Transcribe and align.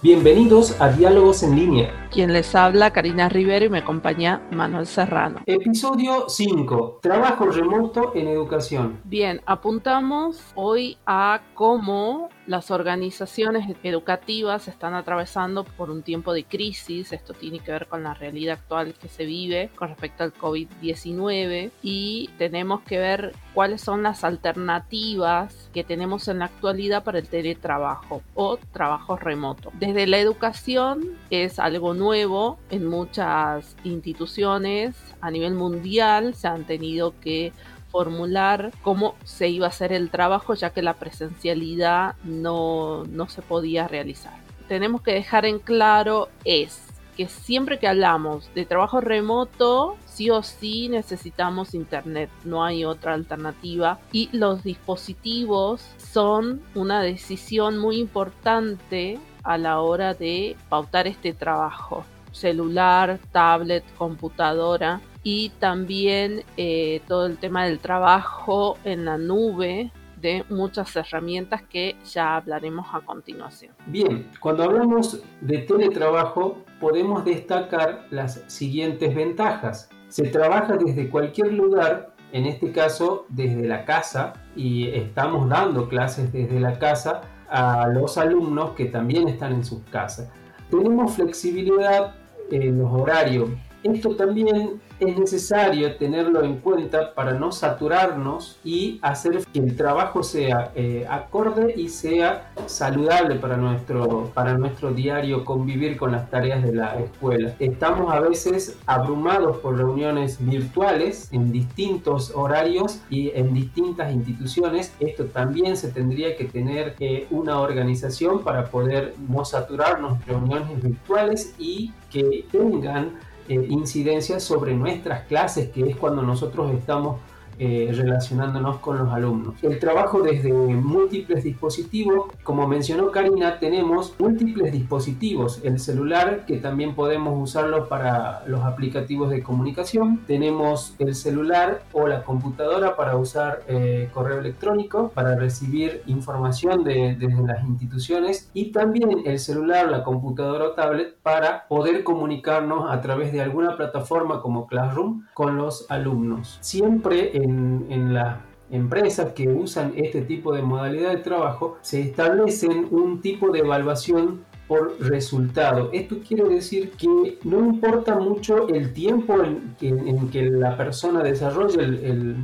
Bienvenidos 0.00 0.80
a 0.80 0.90
Diálogos 0.90 1.42
en 1.42 1.56
línea. 1.56 2.07
Quien 2.10 2.32
les 2.32 2.54
habla, 2.54 2.90
Karina 2.90 3.28
Rivero 3.28 3.66
y 3.66 3.68
me 3.68 3.78
acompaña 3.78 4.40
Manuel 4.50 4.86
Serrano. 4.86 5.40
Episodio 5.44 6.24
5. 6.28 7.00
Trabajo 7.02 7.46
remoto 7.46 8.12
en 8.14 8.28
educación. 8.28 9.00
Bien, 9.04 9.42
apuntamos 9.44 10.40
hoy 10.54 10.96
a 11.04 11.42
cómo 11.54 12.30
las 12.46 12.70
organizaciones 12.70 13.76
educativas 13.82 14.68
están 14.68 14.94
atravesando 14.94 15.64
por 15.64 15.90
un 15.90 16.02
tiempo 16.02 16.32
de 16.32 16.44
crisis. 16.44 17.12
Esto 17.12 17.34
tiene 17.34 17.58
que 17.60 17.72
ver 17.72 17.86
con 17.88 18.02
la 18.02 18.14
realidad 18.14 18.58
actual 18.58 18.94
que 18.94 19.08
se 19.08 19.26
vive 19.26 19.68
con 19.76 19.88
respecto 19.88 20.24
al 20.24 20.32
COVID-19 20.32 21.70
y 21.82 22.30
tenemos 22.38 22.80
que 22.80 22.98
ver 22.98 23.34
cuáles 23.52 23.82
son 23.82 24.02
las 24.02 24.24
alternativas 24.24 25.68
que 25.74 25.84
tenemos 25.84 26.26
en 26.28 26.38
la 26.38 26.46
actualidad 26.46 27.04
para 27.04 27.18
el 27.18 27.28
teletrabajo 27.28 28.22
o 28.34 28.56
trabajo 28.72 29.16
remoto. 29.16 29.70
Desde 29.74 30.06
la 30.06 30.18
educación 30.18 31.18
es 31.28 31.58
algo 31.58 31.92
nuevo 31.98 32.58
en 32.70 32.86
muchas 32.86 33.76
instituciones 33.84 34.94
a 35.20 35.30
nivel 35.30 35.54
mundial 35.54 36.34
se 36.34 36.48
han 36.48 36.64
tenido 36.64 37.14
que 37.20 37.52
formular 37.90 38.72
cómo 38.82 39.14
se 39.24 39.48
iba 39.48 39.66
a 39.66 39.70
hacer 39.70 39.92
el 39.92 40.10
trabajo 40.10 40.54
ya 40.54 40.70
que 40.70 40.82
la 40.82 40.94
presencialidad 40.94 42.14
no, 42.24 43.04
no 43.04 43.28
se 43.28 43.42
podía 43.42 43.88
realizar. 43.88 44.34
Tenemos 44.68 45.02
que 45.02 45.12
dejar 45.12 45.46
en 45.46 45.58
claro 45.58 46.28
es 46.44 46.88
que 47.16 47.26
siempre 47.26 47.80
que 47.80 47.88
hablamos 47.88 48.48
de 48.54 48.64
trabajo 48.64 49.00
remoto, 49.00 49.96
sí 50.06 50.30
o 50.30 50.44
sí 50.44 50.88
necesitamos 50.88 51.74
internet, 51.74 52.30
no 52.44 52.64
hay 52.64 52.84
otra 52.84 53.14
alternativa 53.14 53.98
y 54.12 54.28
los 54.32 54.62
dispositivos 54.62 55.84
son 55.96 56.62
una 56.76 57.02
decisión 57.02 57.76
muy 57.76 57.96
importante 57.98 59.18
a 59.48 59.56
la 59.56 59.80
hora 59.80 60.12
de 60.12 60.56
pautar 60.68 61.06
este 61.06 61.32
trabajo. 61.32 62.04
Celular, 62.32 63.18
tablet, 63.32 63.82
computadora 63.96 65.00
y 65.22 65.48
también 65.58 66.44
eh, 66.58 67.00
todo 67.08 67.24
el 67.24 67.38
tema 67.38 67.64
del 67.64 67.78
trabajo 67.78 68.76
en 68.84 69.06
la 69.06 69.16
nube 69.16 69.90
de 70.20 70.44
muchas 70.50 70.94
herramientas 70.96 71.62
que 71.62 71.96
ya 72.04 72.36
hablaremos 72.36 72.86
a 72.92 73.00
continuación. 73.00 73.72
Bien, 73.86 74.30
cuando 74.38 74.64
hablamos 74.64 75.22
de 75.40 75.58
teletrabajo 75.58 76.58
podemos 76.78 77.24
destacar 77.24 78.06
las 78.10 78.42
siguientes 78.48 79.14
ventajas. 79.14 79.88
Se 80.08 80.24
trabaja 80.28 80.76
desde 80.76 81.08
cualquier 81.08 81.54
lugar, 81.54 82.12
en 82.32 82.44
este 82.44 82.70
caso 82.70 83.24
desde 83.30 83.66
la 83.66 83.86
casa, 83.86 84.34
y 84.54 84.88
estamos 84.88 85.48
dando 85.48 85.88
clases 85.88 86.30
desde 86.32 86.60
la 86.60 86.78
casa 86.78 87.22
a 87.50 87.88
los 87.88 88.18
alumnos 88.18 88.72
que 88.72 88.86
también 88.86 89.28
están 89.28 89.52
en 89.52 89.64
sus 89.64 89.80
casas. 89.90 90.30
Tenemos 90.70 91.14
flexibilidad 91.14 92.14
en 92.50 92.78
los 92.78 92.92
horarios. 92.92 93.50
Esto 93.82 94.16
también 94.16 94.80
es 95.00 95.18
necesario 95.18 95.96
tenerlo 95.96 96.42
en 96.42 96.56
cuenta 96.56 97.14
para 97.14 97.32
no 97.32 97.52
saturarnos 97.52 98.58
y 98.64 98.98
hacer 99.02 99.44
que 99.52 99.60
el 99.60 99.76
trabajo 99.76 100.22
sea 100.22 100.72
eh, 100.74 101.06
acorde 101.08 101.74
y 101.76 101.88
sea 101.88 102.52
saludable 102.66 103.36
para 103.36 103.56
nuestro, 103.56 104.30
para 104.34 104.56
nuestro 104.56 104.92
diario 104.92 105.44
convivir 105.44 105.96
con 105.96 106.12
las 106.12 106.28
tareas 106.30 106.62
de 106.62 106.74
la 106.74 106.98
escuela. 106.98 107.54
Estamos 107.58 108.12
a 108.12 108.20
veces 108.20 108.76
abrumados 108.86 109.58
por 109.58 109.76
reuniones 109.76 110.38
virtuales 110.44 111.28
en 111.32 111.52
distintos 111.52 112.32
horarios 112.34 113.00
y 113.10 113.30
en 113.34 113.54
distintas 113.54 114.12
instituciones. 114.12 114.92
Esto 115.00 115.26
también 115.26 115.76
se 115.76 115.88
tendría 115.88 116.36
que 116.36 116.44
tener 116.44 116.94
eh, 116.98 117.26
una 117.30 117.60
organización 117.60 118.42
para 118.42 118.66
poder 118.66 119.14
no 119.28 119.44
saturarnos 119.44 120.24
reuniones 120.26 120.82
virtuales 120.82 121.54
y 121.58 121.92
que 122.10 122.46
tengan 122.50 123.12
eh, 123.48 123.66
incidencias 123.70 124.42
sobre 124.42 124.74
nuestras 124.74 125.26
clases, 125.26 125.70
que 125.70 125.88
es 125.88 125.96
cuando 125.96 126.22
nosotros 126.22 126.72
estamos 126.72 127.20
eh, 127.58 127.90
relacionándonos 127.92 128.78
con 128.78 128.98
los 128.98 129.12
alumnos. 129.12 129.54
El 129.62 129.78
trabajo 129.78 130.22
desde 130.22 130.52
múltiples 130.52 131.44
dispositivos, 131.44 132.32
como 132.42 132.68
mencionó 132.68 133.10
Karina, 133.10 133.58
tenemos 133.58 134.14
múltiples 134.18 134.72
dispositivos. 134.72 135.60
El 135.64 135.78
celular, 135.78 136.44
que 136.46 136.58
también 136.58 136.94
podemos 136.94 137.40
usarlo 137.40 137.88
para 137.88 138.44
los 138.46 138.62
aplicativos 138.62 139.30
de 139.30 139.42
comunicación. 139.42 140.20
Tenemos 140.26 140.94
el 140.98 141.14
celular 141.14 141.82
o 141.92 142.06
la 142.06 142.22
computadora 142.24 142.96
para 142.96 143.16
usar 143.16 143.62
eh, 143.68 144.08
correo 144.12 144.38
electrónico, 144.38 145.10
para 145.14 145.34
recibir 145.36 146.02
información 146.06 146.84
de, 146.84 147.16
desde 147.18 147.42
las 147.42 147.64
instituciones. 147.64 148.50
Y 148.54 148.72
también 148.72 149.22
el 149.24 149.38
celular, 149.38 149.88
la 149.88 150.04
computadora 150.04 150.66
o 150.66 150.70
tablet 150.72 151.16
para 151.22 151.66
poder 151.68 152.04
comunicarnos 152.04 152.90
a 152.90 153.00
través 153.00 153.32
de 153.32 153.40
alguna 153.40 153.76
plataforma 153.76 154.40
como 154.40 154.66
Classroom 154.66 155.26
con 155.34 155.56
los 155.56 155.90
alumnos. 155.90 156.58
Siempre 156.60 157.36
en, 157.48 158.14
las 158.14 158.38
empresas 158.70 159.32
que 159.32 159.48
usan 159.48 159.92
este 159.96 160.22
tipo 160.22 160.52
de 160.52 160.62
modalidad 160.62 161.10
de 161.10 161.18
trabajo 161.18 161.78
se 161.80 162.02
establecen 162.02 162.88
un 162.90 163.20
tipo 163.20 163.50
de 163.50 163.60
evaluación 163.60 164.44
por 164.66 165.00
resultado. 165.00 165.88
Esto 165.92 166.18
quiere 166.18 166.44
decir 166.44 166.90
que 166.92 167.38
no 167.44 167.60
importa 167.60 168.16
mucho 168.16 168.68
el 168.68 168.92
tiempo 168.92 169.36
en, 169.42 170.28
que 170.30 170.44
la 170.50 170.76
persona 170.76 171.22
desarrolle 171.22 171.82
el, 171.82 172.36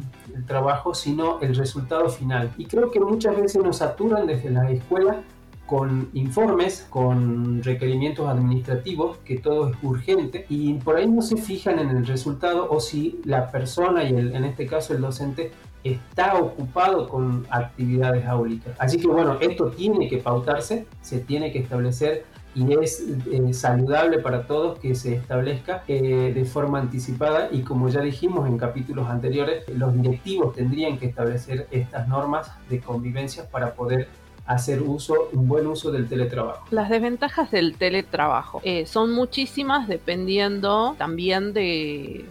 trabajo, 0.46 0.94
sino 0.94 1.38
el 1.40 1.54
resultado 1.54 2.08
final. 2.08 2.50
Y 2.58 2.64
creo 2.64 2.90
que 2.90 2.98
muchas 2.98 3.36
veces 3.36 3.62
nos 3.62 3.76
saturan 3.76 4.26
desde 4.26 4.50
la 4.50 4.68
escuela 4.68 5.22
con 5.66 6.10
informes, 6.12 6.86
con 6.90 7.62
requerimientos 7.62 8.28
administrativos, 8.28 9.18
que 9.18 9.38
todo 9.38 9.70
es 9.70 9.76
urgente, 9.82 10.46
y 10.48 10.74
por 10.74 10.96
ahí 10.96 11.06
no 11.06 11.22
se 11.22 11.36
fijan 11.36 11.78
en 11.78 11.90
el 11.90 12.06
resultado 12.06 12.68
o 12.70 12.80
si 12.80 13.20
la 13.24 13.50
persona, 13.50 14.04
y 14.04 14.08
en 14.10 14.44
este 14.44 14.66
caso 14.66 14.94
el 14.94 15.00
docente, 15.00 15.52
está 15.84 16.36
ocupado 16.38 17.08
con 17.08 17.46
actividades 17.50 18.26
áulicas. 18.26 18.74
Así 18.78 18.98
que 18.98 19.06
bueno, 19.06 19.36
esto 19.40 19.70
tiene 19.70 20.08
que 20.08 20.16
pautarse, 20.16 20.86
se 21.02 21.20
tiene 21.20 21.52
que 21.52 21.58
establecer 21.58 22.24
y 22.54 22.72
es 22.78 23.04
eh, 23.30 23.52
saludable 23.52 24.20
para 24.20 24.46
todos 24.46 24.78
que 24.78 24.94
se 24.94 25.14
establezca 25.14 25.82
eh, 25.88 26.32
de 26.34 26.44
forma 26.44 26.78
anticipada 26.78 27.48
y 27.50 27.62
como 27.62 27.88
ya 27.88 28.00
dijimos 28.00 28.48
en 28.48 28.56
capítulos 28.58 29.08
anteriores, 29.08 29.64
los 29.68 29.94
directivos 29.94 30.54
tendrían 30.54 30.98
que 30.98 31.06
establecer 31.06 31.66
estas 31.70 32.08
normas 32.08 32.52
de 32.70 32.80
convivencia 32.80 33.48
para 33.50 33.74
poder 33.74 34.08
hacer 34.46 34.82
uso, 34.82 35.28
un 35.32 35.48
buen 35.48 35.66
uso 35.66 35.90
del 35.90 36.08
teletrabajo. 36.08 36.66
Las 36.70 36.90
desventajas 36.90 37.50
del 37.50 37.76
teletrabajo 37.76 38.60
eh, 38.64 38.86
son 38.86 39.12
muchísimas 39.12 39.88
dependiendo 39.88 40.94
también 40.98 41.52
de, 41.52 42.24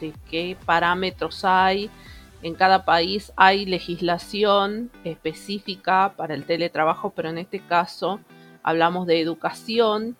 de 0.00 0.12
qué 0.30 0.56
parámetros 0.64 1.44
hay. 1.44 1.90
En 2.42 2.54
cada 2.54 2.84
país 2.84 3.32
hay 3.36 3.64
legislación 3.64 4.90
específica 5.04 6.12
para 6.16 6.34
el 6.34 6.44
teletrabajo, 6.44 7.10
pero 7.16 7.30
en 7.30 7.38
este 7.38 7.60
caso 7.60 8.20
hablamos 8.62 9.06
de 9.06 9.20
educación 9.20 10.16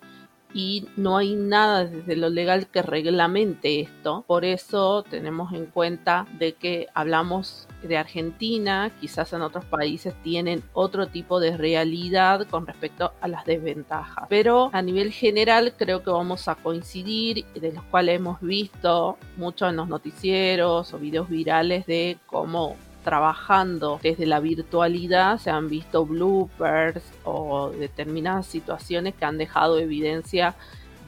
y 0.54 0.88
no 0.96 1.18
hay 1.18 1.34
nada 1.34 1.84
desde 1.84 2.16
lo 2.16 2.30
legal 2.30 2.68
que 2.68 2.80
reglamente 2.80 3.80
esto. 3.80 4.24
Por 4.26 4.44
eso 4.46 5.02
tenemos 5.02 5.52
en 5.52 5.66
cuenta 5.66 6.26
de 6.38 6.54
que 6.54 6.86
hablamos 6.94 7.65
de 7.82 7.96
Argentina, 7.96 8.90
quizás 9.00 9.32
en 9.32 9.42
otros 9.42 9.64
países 9.64 10.14
tienen 10.22 10.62
otro 10.72 11.06
tipo 11.08 11.40
de 11.40 11.56
realidad 11.56 12.46
con 12.48 12.66
respecto 12.66 13.12
a 13.20 13.28
las 13.28 13.44
desventajas. 13.44 14.26
Pero 14.28 14.70
a 14.72 14.82
nivel 14.82 15.12
general 15.12 15.74
creo 15.76 16.02
que 16.02 16.10
vamos 16.10 16.48
a 16.48 16.54
coincidir, 16.54 17.44
de 17.54 17.72
los 17.72 17.84
cuales 17.84 18.16
hemos 18.16 18.40
visto 18.40 19.18
mucho 19.36 19.68
en 19.68 19.76
los 19.76 19.88
noticieros 19.88 20.92
o 20.92 20.98
videos 20.98 21.28
virales 21.28 21.86
de 21.86 22.18
cómo 22.26 22.76
trabajando 23.04 24.00
desde 24.02 24.26
la 24.26 24.40
virtualidad 24.40 25.38
se 25.38 25.50
han 25.50 25.68
visto 25.68 26.04
bloopers 26.04 27.04
o 27.22 27.70
determinadas 27.70 28.46
situaciones 28.46 29.14
que 29.14 29.24
han 29.24 29.38
dejado 29.38 29.78
evidencia 29.78 30.56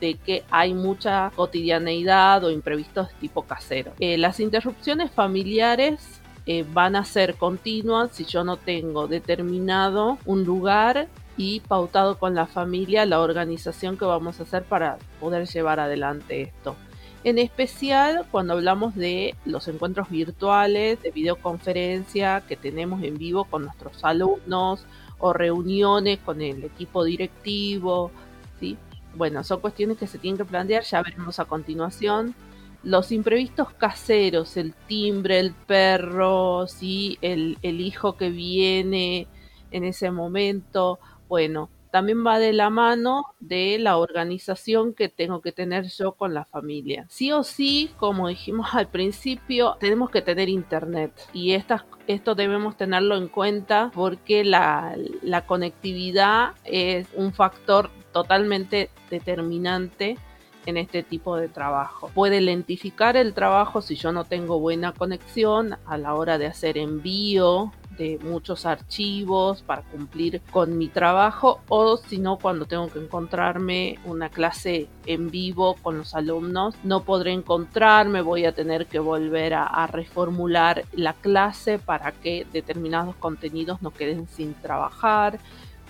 de 0.00 0.14
que 0.14 0.44
hay 0.50 0.74
mucha 0.74 1.32
cotidianeidad 1.34 2.44
o 2.44 2.50
imprevistos 2.50 3.08
de 3.08 3.14
tipo 3.14 3.42
casero. 3.42 3.92
Eh, 3.98 4.16
las 4.16 4.38
interrupciones 4.38 5.10
familiares 5.10 6.17
eh, 6.50 6.64
van 6.72 6.96
a 6.96 7.04
ser 7.04 7.34
continuas 7.34 8.12
si 8.12 8.24
yo 8.24 8.42
no 8.42 8.56
tengo 8.56 9.06
determinado 9.06 10.16
un 10.24 10.44
lugar 10.44 11.06
y 11.36 11.60
pautado 11.60 12.18
con 12.18 12.34
la 12.34 12.46
familia 12.46 13.04
la 13.04 13.20
organización 13.20 13.98
que 13.98 14.06
vamos 14.06 14.40
a 14.40 14.44
hacer 14.44 14.64
para 14.64 14.96
poder 15.20 15.46
llevar 15.46 15.78
adelante 15.78 16.40
esto. 16.40 16.74
En 17.22 17.36
especial 17.38 18.24
cuando 18.30 18.54
hablamos 18.54 18.94
de 18.94 19.34
los 19.44 19.68
encuentros 19.68 20.08
virtuales, 20.08 21.02
de 21.02 21.10
videoconferencia 21.10 22.42
que 22.48 22.56
tenemos 22.56 23.02
en 23.02 23.18
vivo 23.18 23.44
con 23.44 23.64
nuestros 23.64 24.02
alumnos 24.02 24.86
o 25.18 25.34
reuniones 25.34 26.18
con 26.20 26.40
el 26.40 26.64
equipo 26.64 27.04
directivo, 27.04 28.10
¿sí? 28.58 28.78
Bueno, 29.14 29.44
son 29.44 29.60
cuestiones 29.60 29.98
que 29.98 30.06
se 30.06 30.16
tienen 30.16 30.38
que 30.38 30.46
plantear, 30.46 30.82
ya 30.82 31.02
veremos 31.02 31.38
a 31.40 31.44
continuación. 31.44 32.34
Los 32.82 33.12
imprevistos 33.12 33.72
caseros, 33.72 34.56
el 34.56 34.74
timbre, 34.86 35.40
el 35.40 35.52
perro, 35.52 36.66
¿sí? 36.66 37.18
el, 37.22 37.58
el 37.62 37.80
hijo 37.80 38.16
que 38.16 38.30
viene 38.30 39.26
en 39.70 39.84
ese 39.84 40.10
momento, 40.10 40.98
bueno, 41.28 41.70
también 41.90 42.24
va 42.26 42.38
de 42.38 42.52
la 42.52 42.70
mano 42.70 43.24
de 43.40 43.78
la 43.78 43.96
organización 43.96 44.94
que 44.94 45.08
tengo 45.08 45.40
que 45.40 45.52
tener 45.52 45.86
yo 45.88 46.12
con 46.12 46.34
la 46.34 46.44
familia. 46.44 47.06
Sí 47.08 47.32
o 47.32 47.42
sí, 47.42 47.90
como 47.96 48.28
dijimos 48.28 48.68
al 48.74 48.88
principio, 48.88 49.76
tenemos 49.80 50.10
que 50.10 50.22
tener 50.22 50.48
internet 50.48 51.12
y 51.32 51.52
estas, 51.52 51.84
esto 52.06 52.34
debemos 52.34 52.76
tenerlo 52.76 53.16
en 53.16 53.28
cuenta 53.28 53.90
porque 53.94 54.44
la, 54.44 54.96
la 55.22 55.46
conectividad 55.46 56.52
es 56.64 57.08
un 57.14 57.32
factor 57.32 57.90
totalmente 58.12 58.90
determinante 59.10 60.18
en 60.66 60.76
este 60.76 61.02
tipo 61.02 61.36
de 61.36 61.48
trabajo. 61.48 62.10
Puede 62.14 62.40
lentificar 62.40 63.16
el 63.16 63.34
trabajo 63.34 63.82
si 63.82 63.96
yo 63.96 64.12
no 64.12 64.24
tengo 64.24 64.60
buena 64.60 64.92
conexión 64.92 65.76
a 65.86 65.98
la 65.98 66.14
hora 66.14 66.38
de 66.38 66.46
hacer 66.46 66.78
envío 66.78 67.72
de 67.98 68.18
muchos 68.22 68.64
archivos 68.64 69.62
para 69.62 69.82
cumplir 69.82 70.40
con 70.52 70.78
mi 70.78 70.88
trabajo 70.88 71.60
o 71.68 71.96
si 71.96 72.18
no 72.18 72.38
cuando 72.38 72.64
tengo 72.64 72.88
que 72.88 73.00
encontrarme 73.00 73.98
una 74.04 74.28
clase 74.28 74.88
en 75.04 75.30
vivo 75.30 75.74
con 75.82 75.98
los 75.98 76.14
alumnos 76.14 76.76
no 76.84 77.02
podré 77.02 77.32
encontrarme 77.32 78.22
voy 78.22 78.44
a 78.44 78.52
tener 78.52 78.86
que 78.86 79.00
volver 79.00 79.54
a, 79.54 79.64
a 79.64 79.88
reformular 79.88 80.84
la 80.92 81.12
clase 81.12 81.80
para 81.80 82.12
que 82.12 82.46
determinados 82.52 83.16
contenidos 83.16 83.82
no 83.82 83.90
queden 83.90 84.28
sin 84.28 84.54
trabajar 84.54 85.40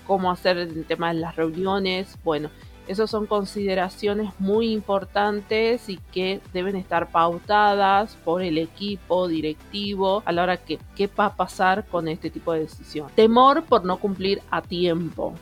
cómo 0.07 0.31
hacer 0.31 0.57
el 0.57 0.85
tema 0.85 1.13
de 1.13 1.19
las 1.19 1.35
reuniones 1.35 2.17
bueno 2.23 2.49
esas 2.89 3.11
son 3.11 3.27
consideraciones 3.27 4.31
muy 4.39 4.73
importantes 4.73 5.89
y 5.89 5.97
que 6.11 6.41
deben 6.53 6.75
estar 6.75 7.11
pautadas 7.11 8.17
por 8.25 8.41
el 8.41 8.57
equipo 8.57 9.27
directivo 9.27 10.23
a 10.25 10.31
la 10.31 10.41
hora 10.41 10.57
que 10.57 10.79
qué 10.95 11.07
va 11.07 11.25
a 11.25 11.35
pasar 11.35 11.85
con 11.85 12.07
este 12.07 12.31
tipo 12.31 12.51
de 12.51 12.61
decisión. 12.61 13.07
Temor 13.13 13.63
por 13.65 13.85
no 13.85 13.97
cumplir 13.97 14.41
a 14.49 14.63
tiempo 14.63 15.35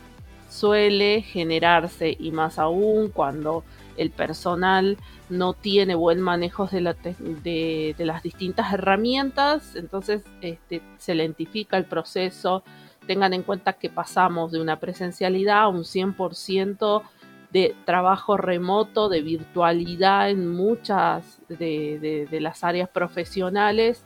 suele 0.49 1.21
generarse 1.21 2.15
y 2.19 2.31
más 2.31 2.59
aún 2.59 3.09
cuando 3.09 3.63
el 3.95 4.11
personal 4.11 4.97
no 5.29 5.53
tiene 5.53 5.95
buen 5.95 6.19
manejo 6.19 6.67
de, 6.67 7.95
las 7.97 8.23
distintas 8.23 8.73
herramientas, 8.73 9.75
entonces 9.77 10.23
este, 10.41 10.81
se 10.97 11.15
lentifica 11.15 11.77
el 11.77 11.85
proceso. 11.85 12.63
Tengan 13.07 13.33
en 13.33 13.43
cuenta 13.43 13.73
que 13.73 13.89
pasamos 13.89 14.51
de 14.51 14.59
una 14.59 14.79
presencialidad 14.79 15.61
a 15.61 15.67
un 15.69 15.83
100% 15.83 17.03
de 17.51 17.75
trabajo 17.85 18.37
remoto, 18.37 19.09
de 19.09 19.21
virtualidad 19.21 20.29
en 20.29 20.47
muchas 20.49 21.39
de, 21.47 22.27
las 22.41 22.63
áreas 22.63 22.89
profesionales 22.89 24.05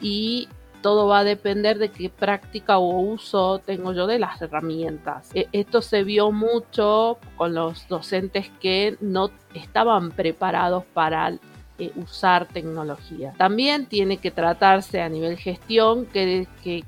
y 0.00 0.48
todo 0.82 1.06
va 1.06 1.20
a 1.20 1.24
depender 1.24 1.78
de 1.78 1.90
qué 1.90 2.10
práctica 2.10 2.76
o 2.76 3.00
uso 3.00 3.58
tengo 3.58 3.94
yo 3.94 4.06
de 4.06 4.18
las 4.18 4.42
herramientas. 4.42 5.30
E, 5.34 5.48
esto 5.52 5.80
se 5.80 6.04
vio 6.04 6.30
mucho 6.30 7.18
con 7.36 7.54
los 7.54 7.88
docentes 7.88 8.50
que 8.60 8.98
no 9.00 9.30
estaban 9.54 10.10
preparados 10.10 10.84
para 10.92 11.38
eh, 11.76 11.90
usar 11.96 12.46
tecnología. 12.46 13.34
También 13.36 13.86
tiene 13.86 14.18
que 14.18 14.30
tratarse 14.30 15.00
a 15.00 15.08
nivel 15.08 15.36
gestión 15.36 16.06
qué, 16.06 16.46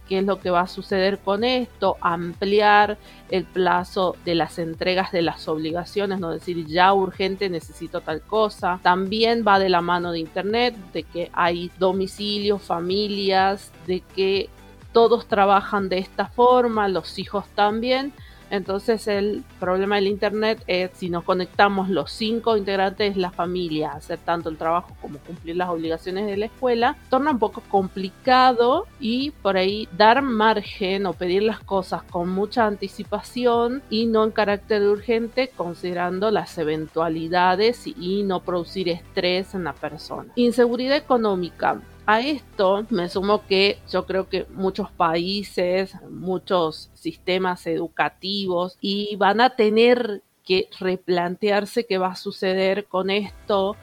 es 0.09 0.25
lo 0.25 0.39
que 0.39 0.51
va 0.51 0.61
a 0.61 0.69
suceder 0.69 1.19
con 1.19 1.43
esto, 1.43 1.97
ampliar 2.01 2.97
el 3.29 3.45
plazo 3.45 4.15
de 4.25 4.37
las 4.37 4.61
entregas 4.61 5.11
de 5.11 5.23
las 5.23 5.49
obligaciones, 5.49 6.21
no 6.21 6.31
decir 6.31 6.67
ya 6.67 6.93
urgente 6.93 7.51
necesito 7.51 8.01
tal 8.01 8.23
cosa. 8.23 8.79
También 8.83 9.45
va 9.45 9.59
de 9.59 9.71
la 9.71 9.81
mano 9.81 10.13
de 10.13 10.21
Internet, 10.21 10.77
de 10.93 11.03
que 11.03 11.31
hay 11.33 11.73
domicilios, 11.81 12.63
familias, 12.63 13.73
de 13.89 14.05
que 14.15 14.49
todos 14.93 15.27
trabajan 15.27 15.89
de 15.89 15.99
esta 15.99 16.27
forma, 16.27 16.87
los 16.87 17.19
hijos 17.19 17.45
también 17.57 18.13
entonces 18.51 19.07
el 19.09 19.45
problema 19.59 19.97
del 19.97 20.07
Internet 20.07 20.63
es 20.67 20.91
si 20.95 21.11
nos 21.11 21.25
conectamos 21.25 21.89
los 21.89 22.13
cinco 22.13 22.57
integrantes 22.57 23.15
de 23.15 23.21
la 23.21 23.31
familia 23.31 23.91
a 23.91 23.97
hacer 23.97 24.19
tanto 24.19 24.49
el 24.49 24.57
trabajo 24.57 24.97
como 25.01 25.19
cumplir 25.19 25.57
las 25.57 25.69
obligaciones 25.69 26.27
de 26.27 26.37
la 26.37 26.47
escuela, 26.47 26.97
torna 27.11 27.33
un 27.33 27.39
poco 27.39 27.63
complicado 27.69 28.87
y 29.01 29.31
por 29.31 29.57
ahí 29.57 29.89
dar 29.97 30.23
margen 30.23 31.07
o 31.07 31.13
pedir 31.13 31.43
las 31.43 31.61
cosas 31.61 32.03
con 32.03 32.29
mucha 32.31 32.67
anticipación 32.67 33.83
y 33.91 34.07
no 34.07 34.25
en 34.25 34.31
carácter 34.31 34.83
urgente 34.83 35.51
considerando 35.57 36.31
las 36.31 36.57
eventualidades 36.59 37.87
y 37.87 38.23
no 38.23 38.41
producir 38.41 38.89
estrés 38.89 39.55
en 39.55 39.65
la 39.65 39.73
persona. 39.73 40.33
Inseguridad 40.37 40.97
económica. 40.97 41.81
A 42.09 42.21
esto 42.21 42.87
me 42.91 43.09
sumo 43.09 43.45
que 43.49 43.81
yo 43.91 44.07
creo 44.07 44.29
que 44.29 44.47
muchos 44.51 44.93
países, 44.93 45.93
muchos 46.09 46.89
sistemas 46.95 47.67
educativos 47.67 48.79
y 48.81 49.17
van 49.17 49.41
a 49.41 49.57
tener 49.57 50.23
que 50.45 50.69
replantearse 50.79 51.85
qué 51.85 51.99
va 51.99 52.13
a 52.13 52.15
suceder 52.17 52.87
con 52.87 53.11
esto 53.11 53.75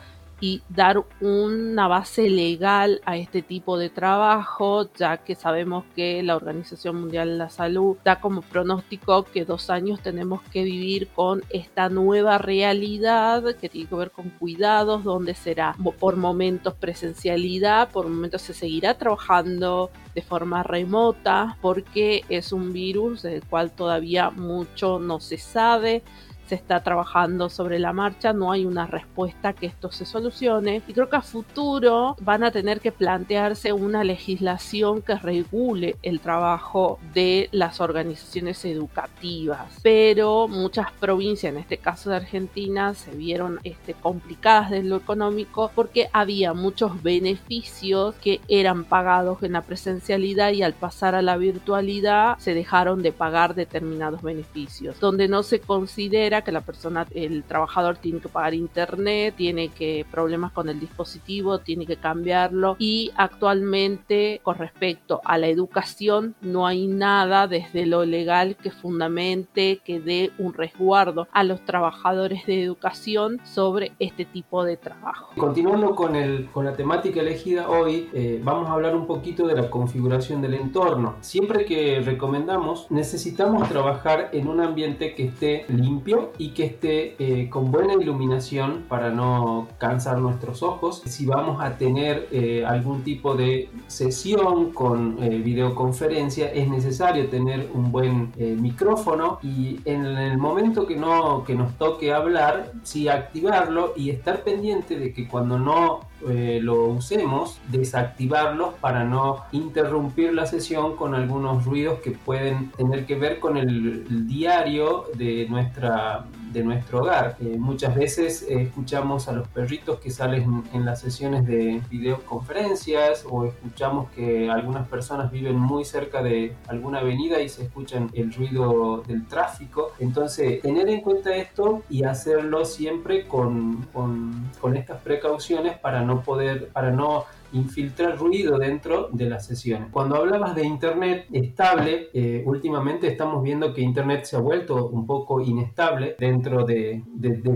y 0.44 0.62
dar 0.68 1.06
una 1.22 1.88
base 1.88 2.30
legal 2.30 3.00
a 3.06 3.16
este 3.16 3.42
tipo 3.42 3.78
de 3.78 3.90
trabajo, 3.90 4.92
ya 4.94 5.20
que 5.20 5.36
sabemos 5.36 5.86
que 5.96 6.22
la 6.22 6.36
Organización 6.36 7.00
Mundial 7.00 7.30
de 7.30 7.38
la 7.38 7.50
Salud 7.50 7.96
da 8.04 8.20
como 8.20 8.42
pronóstico 8.42 9.24
que 9.24 9.46
dos 9.46 9.70
años 9.70 10.02
tenemos 10.02 10.42
que 10.52 10.64
vivir 10.64 11.08
con 11.16 11.46
esta 11.50 11.88
nueva 11.88 12.40
realidad 12.40 13.56
que 13.56 13.70
tiene 13.70 13.88
que 13.88 13.96
ver 13.96 14.12
con 14.12 14.32
cuidados, 14.32 15.06
donde 15.06 15.34
será 15.34 15.78
por 15.98 16.18
momentos 16.18 16.74
presencialidad, 16.74 17.90
por 17.90 18.10
momentos 18.10 18.42
se 18.42 18.54
seguirá 18.54 18.98
trabajando 18.98 19.92
de 20.14 20.24
forma 20.24 20.62
remota, 20.62 21.58
porque 21.62 22.26
es 22.28 22.52
un 22.52 22.74
virus 22.74 23.22
del 23.22 23.46
cual 23.46 23.72
todavía 23.72 24.30
mucho 24.30 25.00
no 25.00 25.22
se 25.22 25.38
sabe 25.38 26.04
se 26.48 26.56
está 26.56 26.84
trabajando 26.84 27.50
sobre 27.50 27.80
la 27.80 27.94
marcha, 27.94 28.34
no 28.34 28.52
hay 28.52 28.66
una 28.66 28.86
respuesta 28.86 29.54
que 29.54 29.68
esto 29.68 29.92
se 29.92 30.06
solucione 30.06 30.82
y 30.88 30.94
creo 30.94 31.10
que 31.10 31.16
a 31.16 31.22
futuro 31.22 32.16
van 32.22 32.44
a 32.44 32.52
tener 32.52 32.80
que 32.80 32.92
plantearse 32.92 33.74
una 33.74 34.04
legislación 34.04 35.02
que 35.02 35.16
regule 35.16 35.96
el 36.04 36.20
trabajo 36.20 37.00
de 37.14 37.50
las 37.52 37.80
organizaciones 37.80 38.64
educativas, 38.66 39.80
pero 39.82 40.48
muchas 40.48 40.92
provincias, 40.92 41.54
en 41.54 41.60
este 41.60 41.78
caso 41.78 42.10
de 42.10 42.18
Argentina, 42.18 42.94
se 42.94 43.12
vieron 43.12 43.60
este, 43.64 43.94
complicadas 43.94 44.70
de 44.70 44.84
lo 44.84 44.96
económico 44.98 45.72
porque 45.74 46.10
había 46.14 46.54
muchos 46.54 47.02
beneficios 47.04 48.16
que 48.16 48.42
eran 48.48 48.84
pagados 48.84 49.44
en 49.44 49.54
la 49.54 49.62
presencialidad 49.62 50.52
y 50.52 50.64
al 50.64 50.74
pasar 50.74 51.16
a 51.16 51.22
la 51.22 51.38
virtualidad 51.38 52.38
se 52.38 52.54
dejaron 52.54 53.02
de 53.02 53.12
pagar 53.12 53.56
determinados 53.56 54.22
beneficios, 54.22 55.00
donde 55.00 55.28
no 55.28 55.44
se 55.44 55.60
considera 55.60 56.33
que 56.42 56.52
la 56.52 56.62
persona, 56.62 57.06
el 57.14 57.44
trabajador 57.44 57.98
tiene 57.98 58.20
que 58.20 58.30
pagar 58.30 58.54
internet, 58.54 59.36
tiene 59.38 59.70
que 59.70 60.06
problemas 60.12 60.52
con 60.52 60.70
el 60.70 60.80
dispositivo, 60.80 61.60
tiene 61.60 61.86
que 61.86 61.98
cambiarlo 61.98 62.76
y 62.80 63.12
actualmente 63.16 64.42
con 64.44 64.58
respecto 64.58 65.22
a 65.24 65.38
la 65.38 65.48
educación 65.48 66.36
no 66.42 66.68
hay 66.68 66.88
nada 66.88 67.48
desde 67.48 67.86
lo 67.86 68.06
legal 68.06 68.56
que 68.56 68.72
fundamente, 68.72 69.80
que 69.84 70.00
dé 70.00 70.32
un 70.38 70.54
resguardo 70.54 71.28
a 71.32 71.44
los 71.44 71.64
trabajadores 71.66 72.46
de 72.46 72.64
educación 72.64 73.40
sobre 73.44 73.94
este 74.00 74.26
tipo 74.26 74.64
de 74.64 74.78
trabajo. 74.78 75.32
Continuando 75.38 75.96
con, 75.96 76.16
el, 76.16 76.48
con 76.48 76.66
la 76.66 76.74
temática 76.74 77.22
elegida 77.22 77.70
hoy, 77.70 78.10
eh, 78.14 78.42
vamos 78.44 78.70
a 78.70 78.74
hablar 78.74 78.96
un 78.96 79.08
poquito 79.08 79.48
de 79.48 79.56
la 79.56 79.70
configuración 79.70 80.42
del 80.42 80.56
entorno. 80.56 81.16
Siempre 81.22 81.66
que 81.66 82.02
recomendamos, 82.02 82.88
necesitamos 82.90 83.68
trabajar 83.70 84.30
en 84.34 84.48
un 84.48 84.60
ambiente 84.62 85.14
que 85.16 85.26
esté 85.26 85.66
limpio, 85.68 86.23
y 86.38 86.50
que 86.50 86.66
esté 86.66 87.16
eh, 87.20 87.50
con 87.50 87.72
buena 87.72 87.94
iluminación 87.94 88.86
para 88.88 89.10
no 89.12 89.68
cansar 89.78 90.20
nuestros 90.20 90.64
ojos. 90.64 91.02
Si 91.06 91.26
vamos 91.26 91.62
a 91.62 91.78
tener 91.78 92.28
eh, 92.32 92.66
algún 92.66 93.04
tipo 93.04 93.36
de 93.36 93.70
sesión 93.88 94.72
con 94.72 95.22
eh, 95.22 95.30
videoconferencia, 95.40 96.52
es 96.52 96.70
necesario 96.70 97.28
tener 97.30 97.70
un 97.74 97.92
buen 97.92 98.32
micrófono 98.38 99.40
y 99.42 99.80
en 99.86 100.06
el 100.06 100.38
momento 100.38 100.86
que, 100.88 100.96
no, 100.96 101.44
que 101.44 101.56
nos 101.56 101.78
toque 101.78 102.14
hablar, 102.14 102.72
sí 102.84 103.08
activarlo 103.08 103.94
y 103.96 104.10
estar 104.10 104.44
pendiente 104.44 104.98
de 104.98 105.14
que 105.14 105.28
cuando 105.28 105.60
no 105.60 106.02
eh, 106.30 106.60
lo 106.62 106.86
usemos, 106.88 107.60
desactivarlos 107.70 108.76
para 108.76 109.04
no 109.04 109.44
interrumpir 109.52 110.34
la 110.34 110.46
sesión 110.46 110.96
con 110.96 111.16
algunos 111.16 111.66
ruidos 111.66 112.00
que 112.00 112.12
pueden 112.12 112.72
tener 112.72 113.06
que 113.06 113.16
ver 113.16 113.40
con 113.40 113.58
el, 113.58 114.28
diario 114.28 115.06
de, 115.16 115.48
nuestra, 115.50 116.26
de 116.54 116.64
nuestro 116.64 117.02
hogar. 117.02 117.36
Eh, 117.42 117.56
muchas 117.58 117.96
veces 117.96 118.44
eh, 118.44 118.62
escuchamos 118.62 119.28
a 119.28 119.34
los 119.34 119.48
perritos 119.48 120.00
que 120.00 120.12
salen 120.12 120.64
en 120.74 120.86
las 120.86 121.02
sesiones 121.02 121.46
de 121.46 121.82
videoconferencias 121.90 123.26
o 123.30 123.46
escuchamos 123.46 124.10
que 124.12 124.50
algunas 124.50 124.88
personas 124.88 125.32
viven 125.32 125.58
muy 125.58 125.84
cerca 125.84 126.22
de 126.22 126.56
alguna 126.68 127.00
avenida 127.00 127.42
y 127.42 127.50
se 127.50 127.64
escuchan 127.64 128.10
el 128.14 128.32
ruido 128.34 129.04
del 129.08 129.26
tráfico. 129.28 129.92
Entonces, 130.00 130.62
tener 130.62 130.88
en 130.90 131.02
cuenta 131.02 131.36
esto 131.36 131.82
y 131.90 132.04
hacerlo 132.04 132.66
siempre 132.66 133.28
con, 133.28 133.88
con, 133.92 134.50
con 134.62 134.78
estas 134.78 135.02
precauciones 135.02 135.78
para 135.80 136.02
no 136.04 136.22
poder, 136.22 136.70
para 136.70 136.92
no 136.92 137.26
infiltrar 137.54 138.18
ruido 138.18 138.58
dentro 138.58 139.10
de 139.12 139.30
las 139.30 139.46
sesiones. 139.46 139.90
Cuando 139.92 140.16
hablabas 140.16 140.56
de 140.56 140.66
Internet 140.66 141.28
estable, 141.32 142.10
eh, 142.14 142.44
últimamente 142.46 143.08
estamos 143.08 143.44
viendo 143.44 143.74
que 143.74 143.82
Internet 143.82 144.26
se 144.26 144.36
ha 144.36 144.40
vuelto 144.40 144.88
un 144.88 145.06
poco 145.06 145.42
inestable 145.42 146.16
dentro 146.20 146.66
de, 146.66 147.04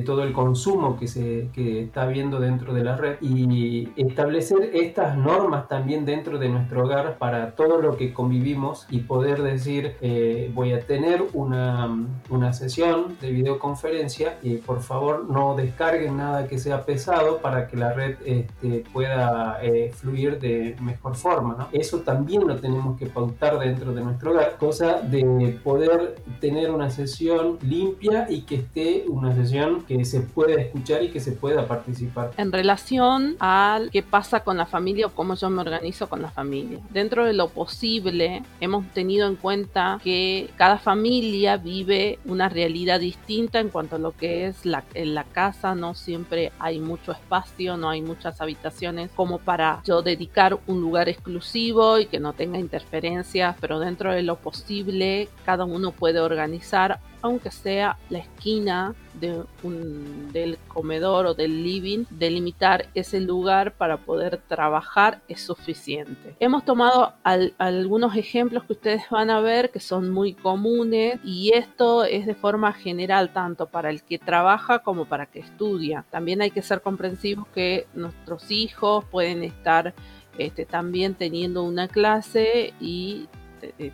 todo 0.06 0.24
el 0.24 0.34
consumo 0.34 0.98
que 0.98 1.08
se 1.08 1.50
que 1.54 1.82
está 1.82 2.04
habiendo 2.04 2.40
dentro 2.40 2.74
de 2.74 2.84
la 2.84 2.96
red 2.96 3.18
y 3.22 3.90
establecer 3.96 4.72
estas 4.74 5.18
normas 5.18 5.68
también 5.68 6.06
dentro 6.06 6.38
de 6.38 6.50
nuestro 6.50 6.86
hogar 6.86 7.18
para 7.18 7.56
todo 7.56 7.82
lo 7.82 7.98
que 7.98 8.14
convivimos 8.14 8.86
y 8.90 9.00
poder 9.00 9.42
decir 9.42 9.96
eh, 10.02 10.52
voy 10.54 10.74
a 10.74 10.82
tener 10.82 11.24
una, 11.34 11.90
una 12.30 12.54
sesión 12.54 13.18
de 13.22 13.32
videoconferencia 13.32 14.38
y 14.42 14.58
por 14.58 14.82
favor 14.82 15.26
no 15.30 15.56
descarguen 15.56 16.18
nada 16.18 16.48
que 16.48 16.58
sea 16.58 16.86
pesado 16.86 17.40
para 17.40 17.68
que 17.68 17.78
la 17.78 17.94
red 17.94 18.18
este, 18.26 18.84
pueda 18.94 19.60
eh, 19.62 19.87
fluir 19.94 20.40
de 20.40 20.76
mejor 20.82 21.16
forma. 21.16 21.70
Eso 21.72 22.00
también 22.00 22.48
lo 22.48 22.56
tenemos 22.58 22.98
que 22.98 23.08
pautar 23.08 23.60
dentro 23.60 23.94
de 23.94 24.04
nuestro 24.04 24.32
hogar, 24.32 24.58
cosa 24.58 25.02
de 25.02 25.60
poder 25.64 26.16
tener 26.40 26.72
una 26.72 26.90
sesión 26.90 27.58
limpia 27.62 28.28
y 28.30 28.42
que 28.42 28.56
esté 28.56 29.06
una 29.08 29.34
sesión 29.36 29.84
que 29.84 30.04
se 30.06 30.22
pueda 30.22 30.62
escuchar 30.62 31.04
y 31.04 31.10
que 31.10 31.20
se 31.20 31.32
pueda 31.32 31.68
participar. 31.68 32.32
En 32.38 32.52
relación 32.52 33.36
al 33.40 33.90
qué 33.92 34.04
pasa 34.04 34.42
con 34.42 34.58
la 34.58 34.66
familia 34.66 35.08
o 35.08 35.10
cómo 35.10 35.36
yo 35.36 35.50
me 35.50 35.62
organizo 35.62 36.08
con 36.10 36.22
la 36.22 36.30
familia. 36.30 36.80
Dentro 36.90 37.26
de 37.26 37.34
lo 37.34 37.50
posible, 37.50 38.44
hemos 38.60 38.86
tenido 38.94 39.28
en 39.28 39.36
cuenta 39.36 40.00
que 40.04 40.50
cada 40.58 40.78
familia 40.78 41.58
vive 41.58 42.20
una 42.26 42.50
realidad 42.50 43.00
distinta 43.00 43.60
en 43.60 43.70
cuanto 43.70 43.96
a 43.96 44.00
lo 44.00 44.12
que 44.12 44.48
es 44.48 44.66
la, 44.66 44.84
en 44.94 45.16
la 45.16 45.24
casa, 45.24 45.76
no 45.76 45.94
siempre 45.94 46.52
hay 46.60 46.80
mucho 46.80 47.12
espacio, 47.12 47.78
no 47.78 47.90
hay 47.90 48.02
muchas 48.02 48.42
habitaciones 48.42 49.10
como 49.16 49.40
para 49.40 49.77
yo 49.84 50.02
dedicar 50.02 50.60
un 50.68 50.82
lugar 50.82 51.10
exclusivo 51.10 52.00
y 52.00 52.06
que 52.06 52.20
no 52.20 52.34
tenga 52.34 52.60
interferencias, 52.60 53.56
pero 53.60 53.80
dentro 53.80 54.12
de 54.12 54.24
lo 54.24 54.36
posible 54.38 55.30
cada 55.46 55.66
uno 55.66 55.92
puede 55.92 56.20
organizar 56.20 57.00
aunque 57.22 57.52
sea 57.52 57.98
la 58.10 58.20
esquina 58.20 58.96
del 59.20 60.58
comedor 60.68 61.26
o 61.26 61.34
del 61.34 61.64
living, 61.64 62.06
delimitar 62.10 62.88
ese 62.94 63.20
lugar 63.20 63.74
para 63.74 63.98
poder 63.98 64.38
trabajar 64.48 65.22
es 65.28 65.42
suficiente. 65.42 66.36
Hemos 66.40 66.66
tomado 66.66 67.14
algunos 67.24 68.16
ejemplos 68.16 68.64
que 68.64 68.74
ustedes 68.74 69.04
van 69.10 69.30
a 69.30 69.40
ver 69.40 69.72
que 69.72 69.80
son 69.80 70.12
muy 70.12 70.34
comunes 70.34 71.20
y 71.24 71.52
esto 71.54 72.04
es 72.04 72.26
de 72.26 72.36
forma 72.36 72.74
general 72.74 73.34
tanto 73.34 73.66
para 73.66 73.90
el 73.90 74.04
que 74.04 74.20
trabaja 74.20 74.80
como 74.80 75.06
para 75.06 75.24
el 75.24 75.30
que 75.30 75.40
estudia. 75.40 76.06
También 76.12 76.42
hay 76.42 76.52
que 76.52 76.62
ser 76.62 76.82
comprensivos 76.82 77.48
que 77.48 77.88
nuestros 77.96 78.52
hijos 78.52 79.04
pueden 79.06 79.44
estar 79.44 79.96
este, 80.38 80.66
también 80.66 81.16
teniendo 81.16 81.64
una 81.64 81.88
clase 81.88 82.74
y 82.80 83.28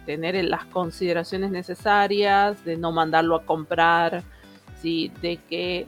tener 0.06 0.44
las 0.46 0.66
consideraciones 0.66 1.52
necesarias, 1.52 2.64
de 2.66 2.78
no 2.78 2.92
mandarlo 2.92 3.36
a 3.36 3.44
comprar, 3.44 4.24
¿sí? 4.82 5.12
de 5.22 5.38
que 5.38 5.88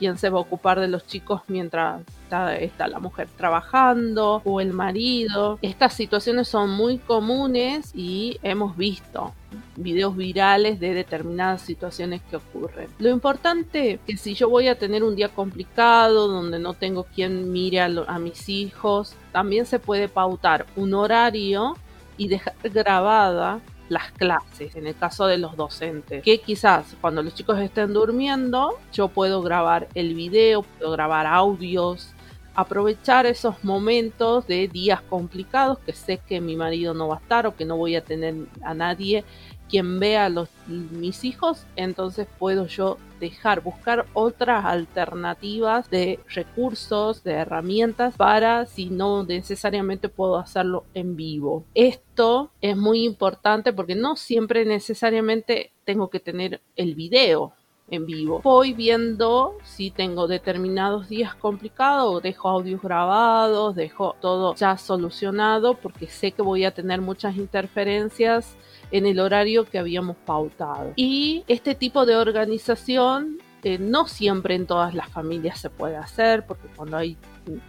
quién 0.00 0.16
se 0.16 0.30
va 0.30 0.38
a 0.38 0.40
ocupar 0.40 0.80
de 0.80 0.88
los 0.88 1.06
chicos 1.06 1.42
mientras 1.46 2.00
está, 2.24 2.56
está, 2.56 2.88
la 2.88 2.98
mujer 2.98 3.28
trabajando 3.36 4.40
o 4.46 4.60
el 4.62 4.72
marido. 4.72 5.58
Estas 5.60 5.92
situaciones 5.92 6.48
son 6.48 6.70
muy 6.70 6.96
comunes 6.96 7.92
y 7.94 8.38
hemos 8.42 8.78
visto 8.78 9.34
videos 9.76 10.16
virales 10.16 10.80
de 10.80 10.94
determinadas 10.94 11.60
situaciones 11.60 12.22
que 12.30 12.36
ocurren. 12.36 12.88
Lo 12.98 13.10
importante 13.10 13.92
es 13.92 14.00
que 14.06 14.16
si 14.16 14.34
yo 14.34 14.48
voy 14.48 14.68
a 14.68 14.78
tener 14.78 15.04
un 15.04 15.16
día 15.16 15.28
complicado 15.28 16.28
donde 16.28 16.58
no 16.58 16.72
tengo 16.72 17.04
quien 17.04 17.52
mire 17.52 17.80
a, 17.80 17.90
a 18.06 18.18
mis 18.18 18.48
hijos, 18.48 19.14
también 19.32 19.66
se 19.66 19.78
puede 19.78 20.08
pautar 20.08 20.64
un 20.76 20.94
horario 20.94 21.76
y 22.20 22.28
dejar 22.28 22.54
grabada 22.64 23.60
las 23.88 24.12
clases, 24.12 24.76
en 24.76 24.86
el 24.86 24.94
caso 24.94 25.26
de 25.26 25.38
los 25.38 25.56
docentes, 25.56 26.22
que 26.22 26.38
quizás 26.38 26.94
cuando 27.00 27.22
los 27.22 27.34
chicos 27.34 27.58
estén 27.58 27.94
durmiendo, 27.94 28.78
yo 28.92 29.08
puedo 29.08 29.40
grabar 29.40 29.88
el 29.94 30.14
video, 30.14 30.60
puedo 30.60 30.90
grabar 30.90 31.26
audios, 31.26 32.12
aprovechar 32.54 33.24
esos 33.24 33.64
momentos 33.64 34.46
de 34.46 34.68
días 34.68 35.00
complicados 35.00 35.78
que 35.78 35.94
sé 35.94 36.18
que 36.18 36.42
mi 36.42 36.56
marido 36.56 36.92
no 36.92 37.08
va 37.08 37.16
a 37.16 37.20
estar 37.20 37.46
o 37.46 37.56
que 37.56 37.64
no 37.64 37.78
voy 37.78 37.96
a 37.96 38.04
tener 38.04 38.34
a 38.62 38.74
nadie 38.74 39.24
quien 39.70 39.98
vea 39.98 40.28
los, 40.28 40.50
mis 40.66 41.24
hijos, 41.24 41.64
entonces 41.74 42.28
puedo 42.38 42.66
yo 42.66 42.98
dejar, 43.20 43.60
buscar 43.62 44.06
otras 44.14 44.64
alternativas 44.64 45.88
de 45.90 46.18
recursos, 46.28 47.22
de 47.22 47.32
herramientas 47.32 48.16
para 48.16 48.66
si 48.66 48.86
no 48.86 49.22
necesariamente 49.22 50.08
puedo 50.08 50.36
hacerlo 50.36 50.84
en 50.94 51.14
vivo. 51.14 51.64
Esto 51.74 52.50
es 52.60 52.76
muy 52.76 53.04
importante 53.04 53.72
porque 53.72 53.94
no 53.94 54.16
siempre 54.16 54.64
necesariamente 54.64 55.72
tengo 55.84 56.10
que 56.10 56.20
tener 56.20 56.60
el 56.76 56.94
video 56.94 57.52
en 57.90 58.06
vivo. 58.06 58.40
Voy 58.42 58.72
viendo 58.72 59.56
si 59.64 59.90
tengo 59.90 60.26
determinados 60.26 61.08
días 61.08 61.34
complicados, 61.34 62.22
dejo 62.22 62.48
audios 62.48 62.80
grabados, 62.80 63.74
dejo 63.74 64.16
todo 64.20 64.54
ya 64.54 64.76
solucionado 64.76 65.74
porque 65.74 66.06
sé 66.06 66.32
que 66.32 66.42
voy 66.42 66.64
a 66.64 66.72
tener 66.72 67.00
muchas 67.00 67.36
interferencias 67.36 68.56
en 68.90 69.06
el 69.06 69.20
horario 69.20 69.64
que 69.64 69.78
habíamos 69.78 70.16
pautado. 70.16 70.92
Y 70.96 71.44
este 71.48 71.74
tipo 71.74 72.06
de 72.06 72.16
organización 72.16 73.38
eh, 73.62 73.78
no 73.78 74.06
siempre 74.06 74.54
en 74.54 74.66
todas 74.66 74.94
las 74.94 75.08
familias 75.10 75.58
se 75.58 75.68
puede 75.68 75.96
hacer, 75.96 76.46
porque 76.46 76.68
cuando 76.74 76.96
hay 76.96 77.16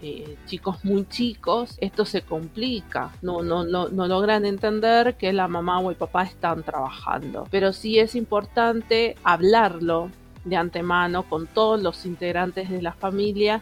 eh, 0.01 0.38
chicos 0.46 0.86
muy 0.86 1.06
chicos, 1.08 1.78
esto 1.82 2.06
se 2.06 2.22
complica. 2.22 3.12
No, 3.22 3.44
no, 3.44 3.66
no, 3.66 3.90
no 3.90 4.08
logran 4.08 4.46
entender 4.46 5.16
que 5.16 5.34
la 5.34 5.48
mamá 5.48 5.80
o 5.80 5.90
el 5.90 5.98
papá 5.98 6.24
están 6.24 6.63
trabajando. 6.63 7.46
Pero 7.51 7.74
sí 7.74 8.00
es 8.00 8.16
importante 8.16 9.16
hablarlo 9.24 10.10
de 10.46 10.56
antemano 10.56 11.24
con 11.24 11.46
todos 11.48 11.82
los 11.82 12.06
integrantes 12.06 12.70
de 12.70 12.82
la 12.82 12.94
familia 12.94 13.62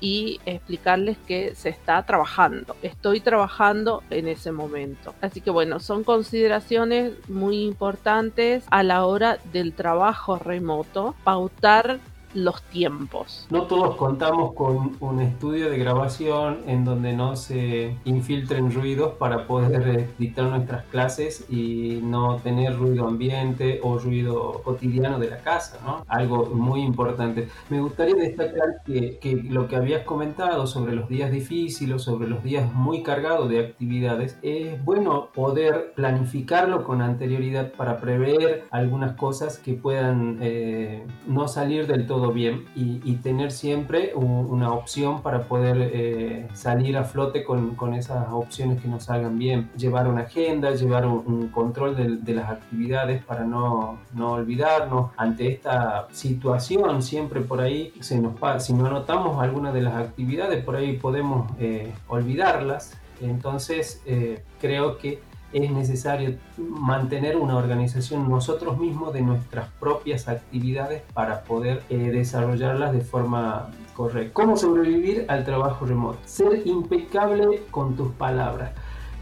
y 0.00 0.40
explicarles 0.46 1.16
que 1.26 1.54
se 1.54 1.68
está 1.68 2.02
trabajando. 2.04 2.76
Estoy 2.82 3.20
trabajando 3.20 4.02
en 4.10 4.28
ese 4.28 4.52
momento. 4.52 5.14
Así 5.20 5.40
que 5.40 5.50
bueno, 5.50 5.80
son 5.80 6.04
consideraciones 6.04 7.12
muy 7.28 7.62
importantes 7.64 8.64
a 8.70 8.82
la 8.82 9.04
hora 9.06 9.38
del 9.52 9.72
trabajo 9.72 10.36
remoto. 10.36 11.14
Pautar 11.24 12.00
los 12.34 12.62
tiempos. 12.62 13.46
No 13.50 13.62
todos 13.62 13.96
contamos 13.96 14.52
con 14.54 14.96
un 15.00 15.20
estudio 15.20 15.70
de 15.70 15.78
grabación 15.78 16.58
en 16.66 16.84
donde 16.84 17.12
no 17.12 17.36
se 17.36 17.96
infiltren 18.04 18.72
ruidos 18.72 19.14
para 19.14 19.46
poder 19.46 20.08
dictar 20.18 20.46
nuestras 20.46 20.84
clases 20.86 21.46
y 21.48 22.00
no 22.02 22.36
tener 22.36 22.76
ruido 22.76 23.06
ambiente 23.06 23.80
o 23.82 23.98
ruido 23.98 24.62
cotidiano 24.64 25.18
de 25.18 25.30
la 25.30 25.38
casa, 25.38 25.78
¿no? 25.84 26.04
Algo 26.08 26.46
muy 26.46 26.82
importante. 26.82 27.48
Me 27.70 27.80
gustaría 27.80 28.16
destacar 28.16 28.82
que, 28.84 29.18
que 29.18 29.36
lo 29.36 29.68
que 29.68 29.76
habías 29.76 30.02
comentado 30.04 30.66
sobre 30.66 30.94
los 30.94 31.08
días 31.08 31.30
difíciles, 31.30 32.02
sobre 32.02 32.28
los 32.28 32.42
días 32.42 32.72
muy 32.72 33.02
cargados 33.02 33.48
de 33.48 33.60
actividades, 33.60 34.38
es 34.42 34.82
bueno 34.84 35.28
poder 35.34 35.92
planificarlo 35.94 36.84
con 36.84 37.00
anterioridad 37.00 37.72
para 37.72 37.98
prever 38.00 38.64
algunas 38.70 39.16
cosas 39.16 39.58
que 39.58 39.74
puedan 39.74 40.38
eh, 40.40 41.06
no 41.26 41.48
salir 41.48 41.86
del 41.86 42.06
todo 42.06 42.23
bien 42.32 42.64
y, 42.74 43.14
tener 43.24 43.52
siempre 43.52 44.12
una 44.14 44.72
opción 44.72 45.22
para 45.22 45.44
poder 45.44 45.76
eh, 45.80 46.48
salir 46.52 46.96
a 46.96 47.04
flote 47.04 47.42
con, 47.42 47.74
con, 47.74 47.94
esas 47.94 48.26
opciones 48.30 48.82
que 48.82 48.88
nos 48.88 49.04
salgan 49.04 49.38
bien. 49.38 49.70
Llevar 49.76 50.08
una 50.08 50.22
agenda, 50.22 50.72
llevar 50.72 51.06
un, 51.06 51.48
control 51.48 51.96
de, 51.96 52.16
de, 52.16 52.34
las 52.34 52.50
actividades 52.50 53.24
para 53.24 53.44
no, 53.44 53.98
no, 54.12 54.32
olvidarnos. 54.32 55.12
Ante 55.16 55.48
esta 55.48 56.08
situación, 56.12 57.02
siempre 57.02 57.40
por 57.40 57.60
ahí, 57.60 57.94
se 58.00 58.20
nos, 58.20 58.34
si 58.62 58.74
no 58.74 58.86
anotamos 58.86 59.42
alguna 59.42 59.72
de 59.72 59.82
las 59.82 59.94
actividades, 59.94 60.62
por 60.64 60.76
ahí 60.76 60.98
podemos 60.98 61.50
eh, 61.58 61.92
olvidarlas. 62.08 62.98
Entonces, 63.20 64.02
eh, 64.06 64.42
creo 64.60 64.98
que 64.98 65.20
es 65.54 65.70
necesario 65.70 66.36
mantener 66.58 67.36
una 67.36 67.56
organización 67.56 68.28
nosotros 68.28 68.76
mismos 68.78 69.14
de 69.14 69.22
nuestras 69.22 69.68
propias 69.78 70.28
actividades 70.28 71.02
para 71.14 71.44
poder 71.44 71.82
eh, 71.88 71.96
desarrollarlas 71.96 72.92
de 72.92 73.00
forma 73.00 73.70
correcta. 73.94 74.34
¿Cómo 74.34 74.56
sobrevivir 74.56 75.26
al 75.28 75.44
trabajo 75.44 75.86
remoto? 75.86 76.18
Ser 76.24 76.66
impecable 76.66 77.62
con 77.70 77.94
tus 77.94 78.12
palabras. 78.12 78.72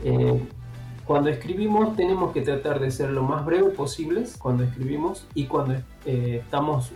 Eh, 0.03 0.43
cuando 1.05 1.29
escribimos 1.29 1.97
tenemos 1.97 2.33
que 2.33 2.41
tratar 2.41 2.81
de 2.81 2.91
ser 2.91 3.11
lo 3.11 3.23
más 3.23 3.45
breve 3.45 3.71
posible 3.71 4.25
cuando 4.39 4.65
escribimos 4.65 5.27
y 5.35 5.47
cuando 5.47 5.75
eh, 6.07 6.41
estamos 6.43 6.93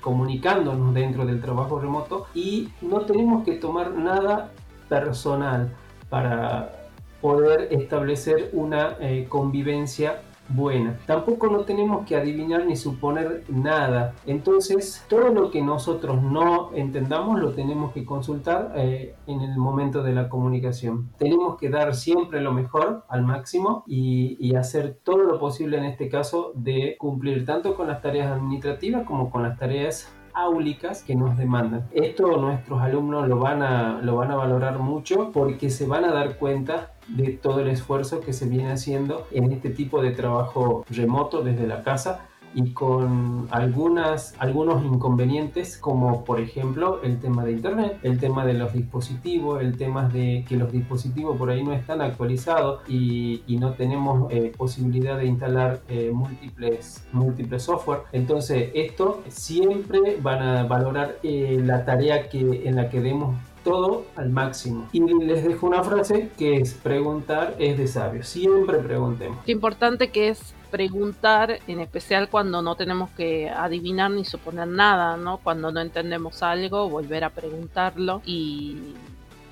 comunicándonos 0.00 0.94
dentro 0.94 1.26
del 1.26 1.42
trabajo 1.42 1.78
remoto 1.78 2.26
y 2.34 2.70
no 2.80 3.02
tenemos 3.02 3.44
que 3.44 3.52
tomar 3.56 3.92
nada 3.92 4.50
personal 4.88 5.70
para 6.08 6.79
poder 7.20 7.68
establecer 7.70 8.50
una 8.52 8.96
eh, 9.00 9.26
convivencia 9.28 10.22
buena. 10.50 10.98
Tampoco 11.06 11.46
no 11.48 11.60
tenemos 11.60 12.06
que 12.06 12.16
adivinar 12.16 12.66
ni 12.66 12.76
suponer 12.76 13.44
nada. 13.48 14.14
Entonces, 14.26 15.04
todo 15.08 15.28
lo 15.30 15.50
que 15.50 15.62
nosotros 15.62 16.22
no 16.22 16.72
entendamos 16.74 17.40
lo 17.40 17.52
tenemos 17.52 17.92
que 17.92 18.04
consultar 18.04 18.72
eh, 18.76 19.14
en 19.26 19.40
el 19.40 19.56
momento 19.56 20.02
de 20.02 20.12
la 20.12 20.28
comunicación. 20.28 21.10
Tenemos 21.18 21.56
que 21.56 21.70
dar 21.70 21.94
siempre 21.94 22.40
lo 22.40 22.52
mejor 22.52 23.04
al 23.08 23.22
máximo 23.22 23.84
y, 23.86 24.36
y 24.40 24.56
hacer 24.56 24.98
todo 25.02 25.18
lo 25.18 25.38
posible 25.38 25.78
en 25.78 25.84
este 25.84 26.08
caso 26.08 26.52
de 26.54 26.96
cumplir 26.98 27.44
tanto 27.46 27.74
con 27.74 27.86
las 27.86 28.02
tareas 28.02 28.32
administrativas 28.32 29.04
como 29.04 29.30
con 29.30 29.42
las 29.42 29.58
tareas 29.58 30.12
áulicas 30.32 31.02
que 31.02 31.14
nos 31.14 31.36
demandan. 31.36 31.86
Esto 31.92 32.36
nuestros 32.36 32.80
alumnos 32.80 33.28
lo 33.28 33.38
van, 33.38 33.62
a, 33.62 34.00
lo 34.02 34.16
van 34.16 34.30
a 34.30 34.36
valorar 34.36 34.78
mucho 34.78 35.30
porque 35.32 35.70
se 35.70 35.86
van 35.86 36.04
a 36.04 36.12
dar 36.12 36.38
cuenta 36.38 36.92
de 37.16 37.32
todo 37.32 37.60
el 37.60 37.68
esfuerzo 37.68 38.20
que 38.20 38.32
se 38.32 38.48
viene 38.48 38.72
haciendo 38.72 39.26
en 39.30 39.52
este 39.52 39.70
tipo 39.70 40.02
de 40.02 40.10
trabajo 40.10 40.84
remoto 40.90 41.42
desde 41.42 41.66
la 41.66 41.82
casa 41.82 42.26
y 42.54 42.72
con 42.72 43.46
algunas, 43.50 44.34
algunos 44.38 44.84
inconvenientes 44.84 45.76
como 45.78 46.24
por 46.24 46.40
ejemplo 46.40 47.00
el 47.02 47.20
tema 47.20 47.44
de 47.44 47.52
internet, 47.52 47.98
el 48.02 48.18
tema 48.18 48.44
de 48.44 48.54
los 48.54 48.72
dispositivos, 48.72 49.62
el 49.62 49.76
tema 49.76 50.08
de 50.08 50.44
que 50.48 50.56
los 50.56 50.72
dispositivos 50.72 51.36
por 51.36 51.50
ahí 51.50 51.62
no 51.62 51.72
están 51.72 52.00
actualizados 52.00 52.80
y, 52.88 53.42
no 53.60 53.74
tenemos 53.74 54.32
eh, 54.32 54.52
posibilidad 54.56 55.18
de 55.18 55.26
instalar 55.26 55.82
eh, 55.90 56.10
múltiples, 56.14 57.04
múltiples 57.12 57.62
software. 57.62 58.00
Entonces 58.10 58.70
esto 58.72 59.22
siempre 59.28 60.16
van 60.22 60.40
a 60.40 60.62
valorar 60.62 61.18
eh, 61.22 61.60
la 61.62 61.84
tarea 61.84 62.30
que, 62.30 62.62
en 62.66 62.76
la 62.76 62.88
que 62.88 63.02
demos 63.02 63.36
todo 63.64 64.06
al 64.16 64.30
máximo. 64.30 64.88
Y 64.92 65.00
les 65.00 65.44
dejo 65.44 65.66
una 65.66 65.82
frase 65.82 66.30
que 66.38 66.56
es 66.56 66.74
preguntar 66.74 67.54
es 67.58 67.78
de 67.78 67.88
sabio. 67.88 68.22
Siempre 68.22 68.78
preguntemos. 68.78 69.38
Qué 69.44 69.52
importante 69.52 70.10
que 70.10 70.28
es 70.28 70.54
preguntar, 70.70 71.58
en 71.66 71.80
especial 71.80 72.28
cuando 72.28 72.62
no 72.62 72.76
tenemos 72.76 73.10
que 73.10 73.50
adivinar 73.50 74.10
ni 74.10 74.24
suponer 74.24 74.68
nada, 74.68 75.16
¿no? 75.16 75.38
Cuando 75.38 75.72
no 75.72 75.80
entendemos 75.80 76.42
algo, 76.42 76.88
volver 76.88 77.24
a 77.24 77.30
preguntarlo 77.30 78.22
y 78.24 78.94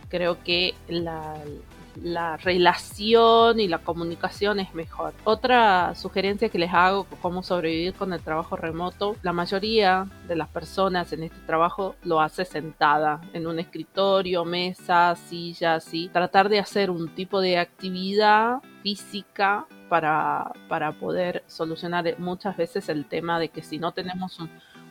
creo 0.09 0.43
que 0.43 0.75
la, 0.89 1.35
la 2.03 2.37
relación 2.37 3.61
y 3.61 3.69
la 3.69 3.79
comunicación 3.79 4.61
es 4.61 4.75
mejor. 4.75 5.15
Otra 5.25 5.95
sugerencia 5.95 6.49
que 6.49 6.59
les 6.59 6.73
hago, 6.73 7.07
cómo 7.21 7.43
sobrevivir 7.43 7.95
con 7.95 8.13
el 8.13 8.21
trabajo 8.21 8.57
remoto, 8.57 9.17
la 9.23 9.33
mayoría 9.33 10.07
de 10.27 10.37
las 10.37 10.49
personas 10.49 11.13
en 11.13 11.25
este 11.25 11.39
trabajo 11.47 11.97
lo 12.05 12.21
hace 12.21 12.45
sentada 12.45 13.21
en 13.33 13.47
un 13.47 13.59
escritorio, 13.59 14.45
mesa, 14.45 15.17
silla, 15.17 15.77
así. 15.77 16.09
Tratar 16.13 16.49
de 16.49 16.59
hacer 16.59 16.91
un 16.91 17.15
tipo 17.15 17.41
de 17.41 17.59
actividad 17.59 18.59
física 18.83 19.67
para, 19.89 20.53
para 20.69 20.93
poder 20.93 21.45
solucionar 21.47 22.19
muchas 22.19 22.57
veces 22.57 22.89
el 22.89 23.07
tema 23.07 23.39
de 23.39 23.49
que 23.49 23.63
si 23.63 23.79
no 23.79 23.93
tenemos 23.93 24.39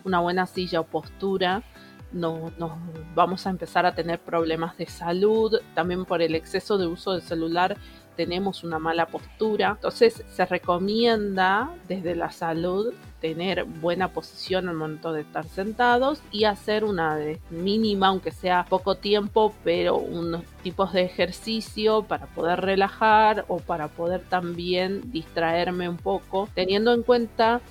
una 0.04 0.20
buena 0.20 0.46
silla 0.46 0.80
o 0.80 0.86
postura, 0.86 1.64
no, 2.12 2.52
nos 2.58 2.72
vamos 3.16 3.46
a 3.48 3.50
empezar 3.50 3.86
a 3.86 3.96
tener 3.96 4.20
problemas 4.20 4.78
de 4.78 4.86
salud, 4.88 5.60
también 5.74 6.06
por 6.06 6.22
el 6.22 6.36
exceso 6.36 6.78
de 6.78 6.88
uso 6.88 7.14
del 7.14 7.22
celular 7.22 7.78
tenemos 8.18 8.64
una 8.66 8.80
mala 8.80 9.06
postura. 9.06 9.70
Entonces 9.76 10.24
se 10.28 10.46
recomienda 10.46 11.72
desde 11.88 12.16
la 12.16 12.32
salud 12.32 12.94
tener 13.22 13.64
buena 13.64 14.10
posición 14.10 14.68
al 14.68 14.76
momento 14.76 15.14
de 15.14 15.22
estar 15.22 15.48
sentados 15.48 16.22
y 16.32 16.44
hacer 16.44 16.84
una 16.84 17.18
mínima, 17.50 18.08
aunque 18.08 18.32
sea 18.32 18.66
poco 18.68 18.96
tiempo, 18.96 19.54
pero 19.64 19.98
unos 19.98 20.44
tipos 20.62 20.94
de 20.94 21.04
ejercicio 21.04 22.04
para 22.04 22.26
poder 22.28 22.62
relajar 22.62 23.46
o 23.48 23.58
para 23.58 23.88
poder 23.88 24.22
también 24.22 25.12
distraerme 25.12 25.88
un 25.88 25.98
poco, 25.98 26.50
teniendo 26.54 26.94
en 26.94 27.04
cuenta 27.04 27.62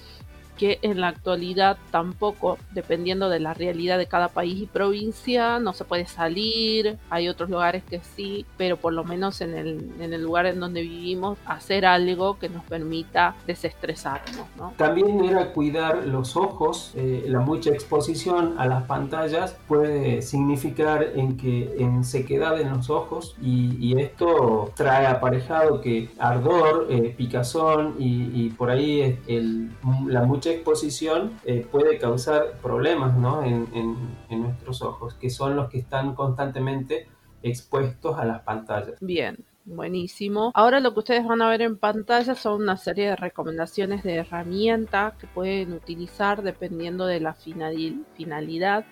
que 0.56 0.78
en 0.82 1.00
la 1.00 1.08
actualidad 1.08 1.76
tampoco, 1.90 2.58
dependiendo 2.72 3.28
de 3.28 3.40
la 3.40 3.54
realidad 3.54 3.98
de 3.98 4.06
cada 4.06 4.28
país 4.28 4.62
y 4.62 4.66
provincia, 4.66 5.58
no 5.58 5.72
se 5.72 5.84
puede 5.84 6.06
salir, 6.06 6.96
hay 7.10 7.28
otros 7.28 7.50
lugares 7.50 7.82
que 7.84 8.00
sí, 8.00 8.46
pero 8.56 8.76
por 8.76 8.92
lo 8.92 9.04
menos 9.04 9.40
en 9.40 9.54
el, 9.54 9.90
en 10.00 10.12
el 10.12 10.22
lugar 10.22 10.46
en 10.46 10.60
donde 10.60 10.82
vivimos, 10.82 11.38
hacer 11.46 11.86
algo 11.86 12.38
que 12.38 12.48
nos 12.48 12.64
permita 12.64 13.36
desestresarnos. 13.46 14.46
¿no? 14.56 14.72
También 14.76 15.24
era 15.24 15.52
cuidar 15.52 16.06
los 16.06 16.36
ojos, 16.36 16.92
eh, 16.94 17.24
la 17.28 17.40
mucha 17.40 17.70
exposición 17.70 18.54
a 18.58 18.66
las 18.66 18.84
pantallas 18.84 19.56
puede 19.68 20.22
significar 20.22 21.12
en 21.14 21.36
que 21.36 21.76
en 21.78 22.04
sequedad 22.04 22.60
en 22.60 22.70
los 22.70 22.90
ojos 22.90 23.36
y, 23.42 23.76
y 23.80 24.00
esto 24.00 24.70
trae 24.74 25.06
aparejado 25.06 25.80
que 25.80 26.10
ardor, 26.18 26.86
eh, 26.90 27.14
picazón 27.16 27.96
y, 27.98 28.30
y, 28.34 28.50
por 28.50 28.70
ahí 28.70 29.18
el, 29.26 29.70
la 30.06 30.22
mucha 30.22 30.45
exposición 30.50 31.38
eh, 31.44 31.66
puede 31.70 31.98
causar 31.98 32.58
problemas 32.62 33.16
¿no? 33.16 33.42
en, 33.42 33.68
en, 33.72 34.42
nuestros 34.42 34.82
ojos, 34.82 35.14
que 35.14 35.30
son 35.30 35.56
los 35.56 35.68
que 35.70 35.78
están 35.78 36.14
constantemente 36.14 37.08
expuestos 37.42 38.18
a 38.18 38.24
las 38.24 38.42
pantallas. 38.42 38.96
Bien, 39.00 39.44
Buenísimo. 39.68 40.52
Ahora 40.54 40.78
lo 40.78 40.94
que 40.94 41.00
ustedes 41.00 41.26
van 41.26 41.42
a 41.42 41.48
ver 41.48 41.60
en 41.60 41.76
pantalla 41.76 42.36
son 42.36 42.62
una 42.62 42.76
serie 42.76 43.08
de 43.08 43.16
recomendaciones 43.16 44.04
de 44.04 44.14
herramientas 44.14 45.14
que 45.14 45.26
pueden 45.26 45.72
utilizar 45.72 46.40
dependiendo 46.44 47.04
de 47.04 47.18
la 47.18 47.34
finalidad. 47.34 48.86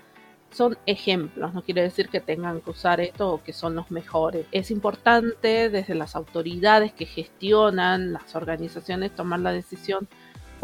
Son 0.50 0.76
ejemplos, 0.84 1.54
no 1.54 1.62
quiere 1.62 1.82
decir 1.82 2.08
que 2.08 2.20
tengan 2.20 2.60
que 2.60 2.70
usar 2.70 3.00
esto 3.00 3.34
o 3.34 3.42
que 3.44 3.52
son 3.52 3.76
los 3.76 3.92
mejores. 3.92 4.46
Es 4.50 4.72
importante 4.72 5.70
desde 5.70 5.94
las 5.94 6.16
autoridades 6.16 6.92
que 6.92 7.06
gestionan 7.06 8.12
las 8.12 8.34
organizaciones 8.34 9.14
tomar 9.14 9.38
la 9.38 9.52
decisión 9.52 10.08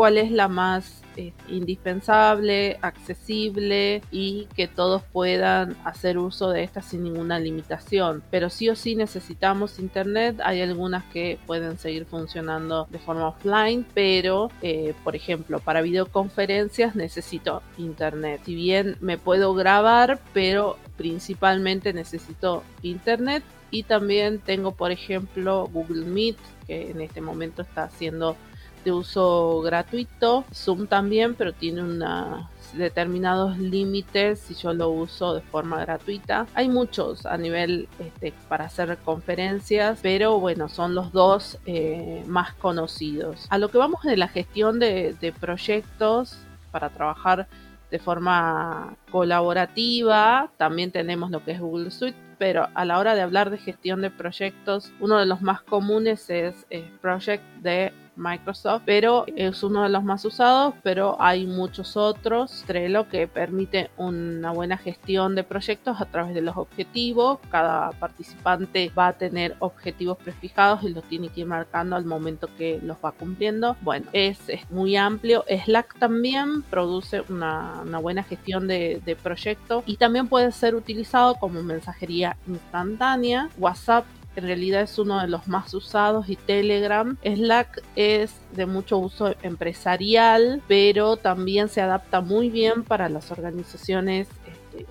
cuál 0.01 0.17
es 0.17 0.31
la 0.31 0.49
más 0.49 1.03
eh, 1.19 1.35
indispensable, 1.47 2.79
accesible 2.81 4.01
y 4.11 4.49
que 4.57 4.67
todos 4.67 5.03
puedan 5.13 5.77
hacer 5.85 6.17
uso 6.17 6.49
de 6.49 6.63
esta 6.63 6.81
sin 6.81 7.05
ninguna 7.05 7.39
limitación. 7.39 8.23
Pero 8.31 8.49
sí 8.49 8.71
o 8.71 8.77
sí 8.77 8.97
necesitamos 8.97 9.79
internet. 9.79 10.41
Hay 10.43 10.63
algunas 10.63 11.05
que 11.13 11.39
pueden 11.47 11.77
seguir 11.77 12.07
funcionando 12.07 12.89
de 12.89 12.99
forma 12.99 13.29
offline, 13.29 13.85
pero 13.93 14.51
eh, 14.63 14.95
por 15.05 15.17
ejemplo 15.17 15.61
para 15.61 15.83
videoconferencias 15.83 16.97
necesito 16.97 17.63
internet. 17.77 18.41
Si 18.47 18.55
bien 18.55 18.97
me 19.03 19.19
puedo 19.19 19.53
grabar, 19.53 20.19
pero 20.33 20.79
principalmente 20.97 21.93
necesito 21.93 22.63
internet 22.81 23.43
y 23.71 23.83
también 23.83 24.39
tengo 24.39 24.73
por 24.73 24.93
ejemplo 24.93 25.69
Google 25.71 26.07
Meet 26.07 26.39
que 26.67 26.91
en 26.91 27.03
este 27.03 27.21
momento 27.21 27.61
está 27.61 27.85
haciendo 27.85 28.37
de 28.85 28.93
uso 28.93 29.61
gratuito. 29.62 30.45
Zoom 30.55 30.87
también, 30.87 31.35
pero 31.35 31.53
tiene 31.53 31.83
unos 31.83 32.47
determinados 32.75 33.59
límites 33.59 34.40
si 34.40 34.55
yo 34.55 34.73
lo 34.73 34.90
uso 34.90 35.35
de 35.35 35.40
forma 35.40 35.81
gratuita. 35.81 36.47
Hay 36.55 36.69
muchos 36.69 37.27
a 37.27 37.37
nivel 37.37 37.88
este, 37.99 38.33
para 38.49 38.64
hacer 38.64 38.99
conferencias, 38.99 40.01
pero 40.03 40.38
bueno, 40.38 40.69
son 40.69 40.95
los 40.95 41.12
dos 41.12 41.59
eh, 41.66 42.23
más 42.27 42.55
conocidos. 42.55 43.47
A 43.51 43.59
lo 43.59 43.69
que 43.71 43.79
vamos 43.79 44.03
de 44.03 44.16
la 44.16 44.29
gestión 44.29 44.79
de, 44.79 45.35
proyectos 45.40 46.37
para 46.71 46.90
trabajar 46.90 47.47
de 47.90 47.99
forma 47.99 48.97
colaborativa, 49.11 50.51
también 50.57 50.90
tenemos 50.90 51.31
lo 51.31 51.45
que 51.45 51.53
es 51.53 51.61
Google 51.61 51.90
Suite, 51.90 52.19
pero 52.38 52.69
a 52.75 52.85
la 52.85 52.99
hora 52.99 53.14
de 53.14 53.23
hablar 53.23 53.51
de 53.51 53.59
gestión 53.59 54.01
de 54.01 54.11
proyectos, 54.11 54.93
uno 55.01 55.19
de 55.19 55.27
los 55.27 55.43
más 55.43 55.61
comunes 55.62 56.31
es, 56.31 56.66
es 56.71 56.85
Project 57.01 57.43
de 57.62 57.93
Microsoft, 58.20 58.83
pero 58.85 59.24
es 59.35 59.62
uno 59.62 59.83
de 59.83 59.88
los 59.88 60.04
más 60.04 60.24
usados, 60.24 60.74
pero 60.83 61.16
hay 61.18 61.46
muchos 61.46 61.96
otros. 61.96 62.64
Trello 62.66 63.09
que 63.09 63.26
permite 63.26 63.90
una 63.96 64.52
buena 64.52 64.76
gestión 64.76 65.35
de 65.35 65.42
proyectos 65.42 66.00
a 66.00 66.04
través 66.04 66.35
de 66.35 66.42
los 66.42 66.56
objetivos. 66.56 67.38
Cada 67.50 67.90
participante 67.92 68.92
va 68.96 69.09
a 69.09 69.12
tener 69.14 69.56
objetivos 69.59 70.18
prefijados 70.18 70.83
y 70.83 70.90
los 70.90 71.04
tiene 71.04 71.28
que 71.28 71.40
ir 71.40 71.46
marcando 71.46 71.96
al 71.96 72.04
momento 72.04 72.48
que 72.56 72.80
los 72.83 72.98
va 73.04 73.12
cumpliendo. 73.12 73.76
Bueno, 73.80 74.06
es, 74.12 74.40
muy 74.70 74.96
amplio. 74.96 75.44
Slack 75.48 75.98
también 75.98 76.62
produce 76.62 77.22
una, 77.28 77.83
buena 78.00 78.22
gestión 78.22 78.68
de, 78.68 79.00
de 79.04 79.16
proyectos 79.16 79.83
y 79.87 79.96
también 79.96 80.28
puede 80.28 80.52
ser 80.52 80.74
utilizado 80.74 81.35
como 81.37 81.62
mensajería 81.62 82.37
instantánea. 82.46 83.48
WhatsApp 83.59 84.04
en 84.37 84.45
realidad 84.45 84.83
es 84.83 84.99
uno 84.99 85.21
de 85.21 85.29
los 85.29 85.49
más 85.49 85.73
usados 85.75 86.29
y 86.29 86.37
Telegram. 86.37 87.16
Slack 87.23 87.83
es 87.97 88.33
de 88.53 88.66
mucho 88.66 88.99
uso 88.99 89.35
empresarial, 89.43 90.62
pero 90.69 91.16
también 91.16 91.69
se 91.69 91.81
adapta 91.81 92.21
muy 92.21 92.51
bien 92.51 92.85
para 92.85 93.09
las 93.09 93.31
organizaciones 93.31 94.29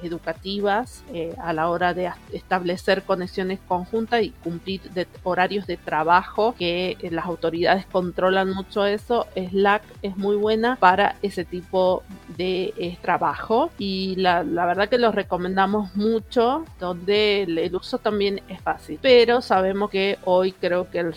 educativas 0.03 1.03
eh, 1.13 1.35
a 1.41 1.53
la 1.53 1.69
hora 1.69 1.93
de 1.93 2.11
establecer 2.33 3.03
conexiones 3.03 3.59
conjuntas 3.67 4.23
y 4.23 4.31
cumplir 4.31 4.81
horarios 5.23 5.67
de 5.67 5.77
trabajo 5.77 6.55
que 6.57 6.97
eh, 7.01 7.11
las 7.11 7.25
autoridades 7.25 7.85
controlan 7.85 8.51
mucho 8.51 8.85
eso. 8.85 9.27
Slack 9.35 9.83
es 10.01 10.17
muy 10.17 10.35
buena 10.35 10.77
para 10.77 11.15
ese 11.21 11.45
tipo 11.45 12.03
de 12.37 12.97
trabajo 13.01 13.71
y 13.77 14.15
la, 14.17 14.43
verdad 14.43 14.89
que 14.89 14.97
lo 14.97 15.11
recomendamos 15.11 15.95
mucho 15.95 16.65
donde 16.79 17.43
el, 17.43 17.75
uso 17.75 17.97
también 17.97 18.41
es 18.47 18.61
fácil. 18.61 18.99
Pero 19.01 19.41
sabemos 19.41 19.89
que 19.89 20.17
hoy 20.25 20.51
creo 20.53 20.89
que 20.89 20.99
el 20.99 21.13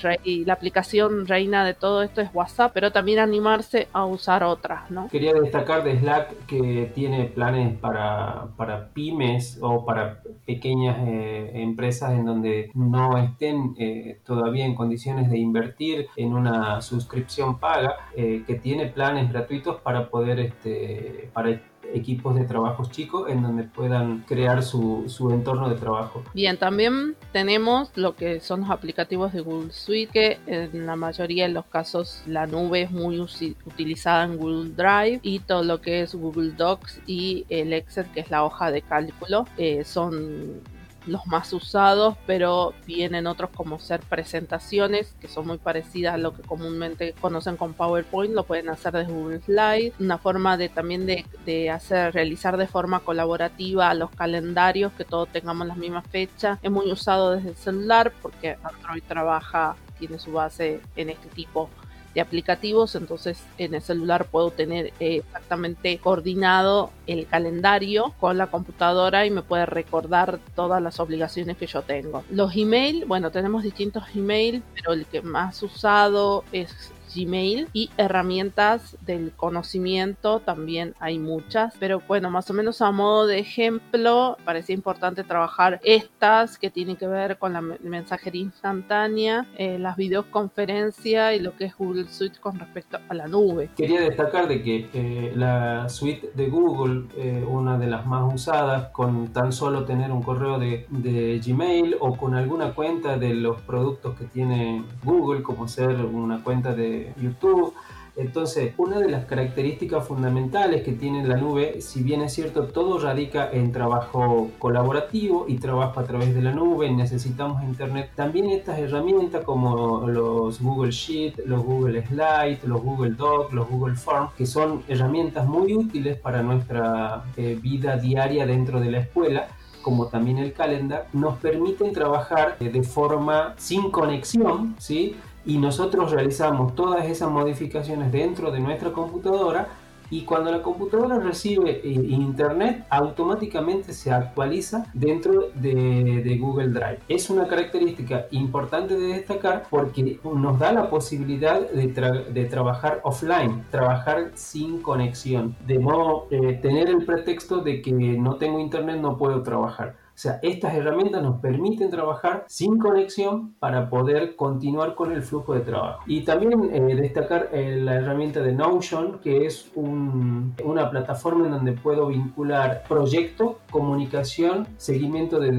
la 0.46 0.52
aplicación 0.52 1.26
reina 1.26 1.64
de 1.64 1.74
todo 1.74 2.02
esto 2.02 2.20
es 2.20 2.30
WhatsApp, 2.32 2.72
pero 2.74 2.90
también 2.90 3.18
animarse 3.18 3.88
a 3.92 4.04
usar 4.04 4.42
otras, 4.42 4.90
¿no? 4.90 5.08
Quería 5.08 5.32
destacar 5.32 5.84
de 5.84 5.98
Slack 5.98 6.46
que 6.46 6.90
tiene 6.94 7.24
planes 7.26 7.78
para 7.78 8.46
pymes 8.92 9.58
o 9.60 9.84
para 9.84 10.22
pequeñas 10.46 10.96
eh, 11.06 11.50
empresas 11.54 12.12
en 12.12 12.24
donde 12.24 12.70
no 12.74 13.18
estén 13.18 13.74
eh, 13.78 14.18
todavía 14.24 14.64
en 14.64 14.74
condiciones 14.74 15.30
de 15.30 15.38
invertir 15.38 16.08
en 16.16 16.32
una 16.32 16.80
suscripción 16.80 17.58
paga, 17.58 17.96
eh, 18.16 18.42
que 18.46 18.54
tiene 18.56 18.86
planes 18.86 19.30
gratuitos 19.30 19.80
para 19.80 20.10
poder 20.10 20.40
este, 20.40 21.30
para 21.32 21.60
equipos 21.92 22.34
de 22.34 22.44
trabajos 22.44 22.90
chicos 22.90 23.28
en 23.28 23.42
donde 23.42 23.64
puedan 23.64 24.20
crear 24.20 24.62
su, 24.62 25.04
su, 25.08 25.30
entorno 25.30 25.68
de 25.68 25.76
trabajo. 25.76 26.22
Bien, 26.34 26.56
también 26.56 27.16
tenemos 27.32 27.90
lo 27.94 28.16
que 28.16 28.40
son 28.40 28.60
los 28.60 28.70
aplicativos 28.70 29.32
de 29.32 29.40
Google 29.40 29.72
Suite, 29.72 30.12
que 30.12 30.38
en 30.46 30.86
la 30.86 30.96
mayoría 30.96 31.46
de 31.46 31.52
los 31.52 31.66
casos 31.66 32.22
la 32.26 32.46
nube 32.46 32.82
es 32.82 32.90
muy 32.90 33.20
utilizada 33.20 34.24
en 34.24 34.36
Google 34.36 34.70
Drive 34.70 35.20
y 35.22 35.40
todo 35.40 35.62
lo 35.62 35.80
que 35.80 36.02
es 36.02 36.14
Google 36.14 36.52
Docs 36.52 37.00
y 37.06 37.44
el 37.48 37.72
Excel, 37.72 38.06
que 38.12 38.20
es 38.20 38.30
la 38.30 38.44
hoja 38.44 38.70
de 38.70 38.82
cálculo, 38.82 39.46
eh, 39.56 39.84
son 39.84 40.60
los 41.06 41.26
más 41.26 41.52
usados, 41.52 42.16
pero 42.26 42.74
vienen 42.86 43.26
otros 43.26 43.50
como 43.54 43.78
ser 43.78 44.00
presentaciones, 44.00 45.14
que 45.20 45.28
son 45.28 45.46
muy 45.46 45.58
parecidas 45.58 46.14
a 46.14 46.18
lo 46.18 46.34
que 46.34 46.42
comúnmente 46.42 47.14
conocen 47.20 47.56
con 47.56 47.74
PowerPoint, 47.74 48.34
lo 48.34 48.44
pueden 48.44 48.68
hacer 48.68 48.92
desde 48.92 49.12
Google 49.12 49.40
Slide, 49.40 49.92
una 49.98 50.18
forma 50.18 50.56
de 50.56 50.68
también 50.68 51.06
de, 51.06 51.70
hacer, 51.70 52.14
realizar 52.14 52.56
de 52.56 52.66
forma 52.66 53.00
colaborativa 53.00 53.92
los 53.94 54.10
calendarios, 54.10 54.92
que 54.92 55.04
todos 55.04 55.28
tengamos 55.28 55.66
las 55.66 55.76
mismas 55.76 56.06
fechas, 56.06 56.58
es 56.62 56.70
muy 56.70 56.90
usado 56.90 57.32
desde 57.32 57.50
el 57.50 57.56
celular 57.56 58.12
porque 58.22 58.56
Android 58.62 59.02
trabaja, 59.06 59.76
tiene 59.98 60.18
su 60.18 60.32
base 60.32 60.80
en 60.96 61.10
este 61.10 61.28
tipo 61.28 61.70
de 61.90 61.91
aplicativos, 62.20 62.94
entonces 62.94 63.42
en 63.58 63.74
el 63.74 63.82
celular 63.82 64.26
puedo 64.26 64.50
tener 64.50 64.92
eh, 65.00 65.22
exactamente 65.26 65.98
coordinado 65.98 66.90
el 67.06 67.26
calendario 67.26 68.14
con 68.20 68.38
la 68.38 68.48
computadora 68.48 69.24
y 69.26 69.30
me 69.30 69.42
puede 69.42 69.66
recordar 69.66 70.38
todas 70.54 70.82
las 70.82 71.00
obligaciones 71.00 71.56
que 71.56 71.66
yo 71.66 71.82
tengo. 71.82 72.24
Los 72.30 72.54
email, 72.56 73.04
bueno, 73.06 73.30
tenemos 73.30 73.62
distintos 73.62 74.04
email, 74.14 74.62
pero 74.74 74.92
el 74.92 75.06
que 75.06 75.22
más 75.22 75.62
usado 75.62 76.44
es 76.52 76.92
Gmail 77.14 77.68
y 77.72 77.90
herramientas 77.96 78.96
del 79.04 79.32
conocimiento 79.32 80.40
también 80.40 80.94
hay 81.00 81.18
muchas, 81.18 81.74
pero 81.78 82.02
bueno, 82.06 82.30
más 82.30 82.50
o 82.50 82.54
menos 82.54 82.82
a 82.82 82.90
modo 82.90 83.26
de 83.26 83.38
ejemplo, 83.38 84.36
parecía 84.44 84.74
importante 84.74 85.24
trabajar 85.24 85.80
estas 85.84 86.58
que 86.58 86.70
tienen 86.70 86.96
que 86.96 87.06
ver 87.06 87.38
con 87.38 87.52
la 87.52 87.60
mensajería 87.60 88.42
instantánea, 88.42 89.46
eh, 89.56 89.78
las 89.78 89.96
videoconferencias 89.96 91.36
y 91.36 91.40
lo 91.40 91.56
que 91.56 91.66
es 91.66 91.76
Google 91.76 92.08
Suite 92.08 92.38
con 92.40 92.58
respecto 92.58 92.98
a 93.08 93.14
la 93.14 93.26
nube. 93.26 93.70
Quería 93.76 94.00
destacar 94.00 94.48
de 94.48 94.62
que 94.62 94.88
eh, 94.92 95.32
la 95.34 95.88
suite 95.88 96.30
de 96.34 96.48
Google, 96.48 97.04
eh, 97.16 97.44
una 97.48 97.78
de 97.78 97.86
las 97.86 98.06
más 98.06 98.32
usadas, 98.32 98.88
con 98.88 99.32
tan 99.32 99.52
solo 99.52 99.84
tener 99.84 100.10
un 100.10 100.22
correo 100.22 100.58
de, 100.58 100.86
de 100.90 101.40
Gmail 101.44 101.96
o 102.00 102.16
con 102.16 102.34
alguna 102.34 102.74
cuenta 102.74 103.18
de 103.18 103.34
los 103.34 103.60
productos 103.62 104.18
que 104.18 104.24
tiene 104.24 104.84
Google, 105.04 105.42
como 105.42 105.68
ser 105.68 105.96
una 106.04 106.42
cuenta 106.42 106.74
de 106.74 107.01
YouTube. 107.20 107.74
Entonces, 108.14 108.74
una 108.76 108.98
de 108.98 109.08
las 109.08 109.24
características 109.24 110.06
fundamentales 110.06 110.82
que 110.82 110.92
tiene 110.92 111.26
la 111.26 111.36
nube, 111.36 111.80
si 111.80 112.02
bien 112.02 112.20
es 112.20 112.34
cierto, 112.34 112.64
todo 112.64 112.98
radica 112.98 113.48
en 113.50 113.72
trabajo 113.72 114.50
colaborativo 114.58 115.46
y 115.48 115.56
trabajo 115.56 115.98
a 115.98 116.04
través 116.04 116.34
de 116.34 116.42
la 116.42 116.52
nube, 116.52 116.90
necesitamos 116.90 117.62
Internet. 117.62 118.10
También 118.14 118.50
estas 118.50 118.78
herramientas 118.78 119.44
como 119.44 120.06
los 120.06 120.60
Google 120.60 120.90
Sheet, 120.90 121.46
los 121.46 121.64
Google 121.64 122.06
Slide, 122.06 122.58
los 122.64 122.82
Google 122.82 123.12
Docs, 123.12 123.54
los 123.54 123.66
Google 123.68 123.96
Forms, 123.96 124.32
que 124.34 124.44
son 124.44 124.82
herramientas 124.88 125.46
muy 125.46 125.74
útiles 125.74 126.18
para 126.18 126.42
nuestra 126.42 127.24
eh, 127.38 127.58
vida 127.62 127.96
diaria 127.96 128.44
dentro 128.44 128.78
de 128.78 128.90
la 128.90 128.98
escuela 128.98 129.48
como 129.80 130.06
también 130.06 130.38
el 130.38 130.52
calendar, 130.52 131.08
nos 131.12 131.38
permiten 131.38 131.92
trabajar 131.92 132.56
eh, 132.60 132.68
de 132.68 132.84
forma 132.84 133.54
sin 133.58 133.90
conexión, 133.90 134.76
¿sí? 134.78 135.16
Y 135.44 135.58
nosotros 135.58 136.10
realizamos 136.10 136.74
todas 136.74 137.06
esas 137.06 137.30
modificaciones 137.30 138.12
dentro 138.12 138.50
de 138.50 138.60
nuestra 138.60 138.92
computadora 138.92 139.68
y 140.12 140.24
cuando 140.24 140.52
la 140.52 140.60
computadora 140.60 141.18
recibe 141.18 141.80
eh, 141.82 141.88
internet 141.88 142.84
automáticamente 142.90 143.94
se 143.94 144.12
actualiza 144.12 144.84
dentro 144.92 145.48
de, 145.54 146.36
Google 146.38 146.68
Drive. 146.68 146.98
Es 147.08 147.30
una 147.30 147.48
característica 147.48 148.26
importante 148.30 148.94
de 148.94 149.14
destacar 149.14 149.64
porque 149.70 150.20
nos 150.22 150.58
da 150.58 150.72
la 150.72 150.90
posibilidad 150.90 151.60
de, 151.60 152.44
trabajar 152.44 153.00
offline, 153.04 153.64
trabajar 153.70 154.32
sin 154.34 154.82
conexión, 154.82 155.56
de 155.66 155.78
no 155.78 156.24
eh, 156.30 156.58
tener 156.60 156.90
el 156.90 157.06
pretexto 157.06 157.58
de 157.58 157.80
que 157.80 157.92
no 157.92 158.36
tengo 158.36 158.58
internet 158.58 158.98
no 159.00 159.16
puedo 159.16 159.42
trabajar. 159.42 160.01
O 160.14 160.18
sea, 160.22 160.38
estas 160.42 160.74
herramientas 160.74 161.22
nos 161.22 161.40
permiten 161.40 161.90
trabajar 161.90 162.44
sin 162.46 162.78
conexión 162.78 163.54
para 163.58 163.88
poder 163.88 164.36
continuar 164.36 164.94
con 164.94 165.12
el 165.12 165.22
flujo 165.22 165.54
de 165.54 165.60
trabajo. 165.60 166.02
Y 166.06 166.22
también 166.22 166.70
eh, 166.72 166.94
destacar 166.94 167.48
eh, 167.52 167.76
la 167.80 167.96
herramienta 167.96 168.40
de 168.42 168.52
Notion, 168.52 169.18
que 169.20 169.46
es 169.46 169.70
una 169.74 170.90
plataforma 170.90 171.46
en 171.46 171.52
donde 171.52 171.72
puedo 171.72 172.08
vincular 172.08 172.84
proyecto, 172.88 173.58
comunicación, 173.70 174.68
seguimiento 174.76 175.40
de, 175.40 175.52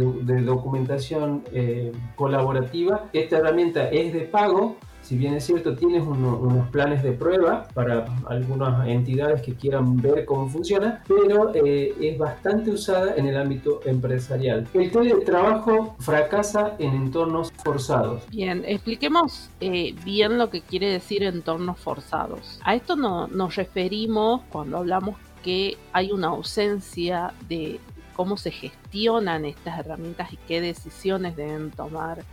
documentación 0.43 1.43
eh, 1.51 1.91
colaborativa. 2.15 3.05
Esta 3.13 3.37
herramienta 3.37 3.89
es 3.89 4.13
de 4.13 4.21
pago 4.21 4.77
si 5.03 5.17
bien 5.17 5.33
es 5.35 5.45
cierto, 5.45 5.75
tienes 5.75 6.03
unos 6.03 6.67
planes 6.69 7.03
de 7.03 7.11
prueba 7.11 7.67
para 7.73 8.05
algunas 8.27 8.87
entidades 8.87 9.41
que 9.41 9.53
quieran 9.53 9.97
ver 9.97 10.25
cómo 10.25 10.47
funciona, 10.47 11.03
pero 11.07 11.53
eh, 11.53 11.93
es 11.99 12.17
bastante 12.17 12.71
usada 12.71 13.15
en 13.15 13.27
el 13.27 13.37
ámbito 13.37 13.81
empresarial. 13.85 14.67
El 14.73 14.91
teletrabajo 14.91 15.95
fracasa 15.99 16.75
en 16.79 16.93
entornos 16.95 17.51
forzados. 17.63 18.23
Bien, 18.29 18.63
expliquemos 18.65 19.49
eh, 19.59 19.93
bien 20.05 20.37
lo 20.37 20.49
que 20.49 20.61
quiere 20.61 20.89
decir 20.89 21.23
entornos 21.23 21.79
forzados. 21.79 22.59
A 22.63 22.75
esto 22.75 22.95
no, 22.95 23.27
nos 23.27 23.55
referimos 23.55 24.41
cuando 24.49 24.77
hablamos 24.77 25.17
que 25.43 25.77
hay 25.91 26.11
una 26.11 26.29
ausencia 26.29 27.33
de 27.49 27.79
cómo 28.15 28.37
se 28.37 28.51
gestionan 28.51 29.45
estas 29.45 29.79
herramientas 29.79 30.31
y 30.31 30.37
qué 30.47 30.61
decisiones 30.61 31.35
deben 31.35 31.71
tomar 31.71 32.23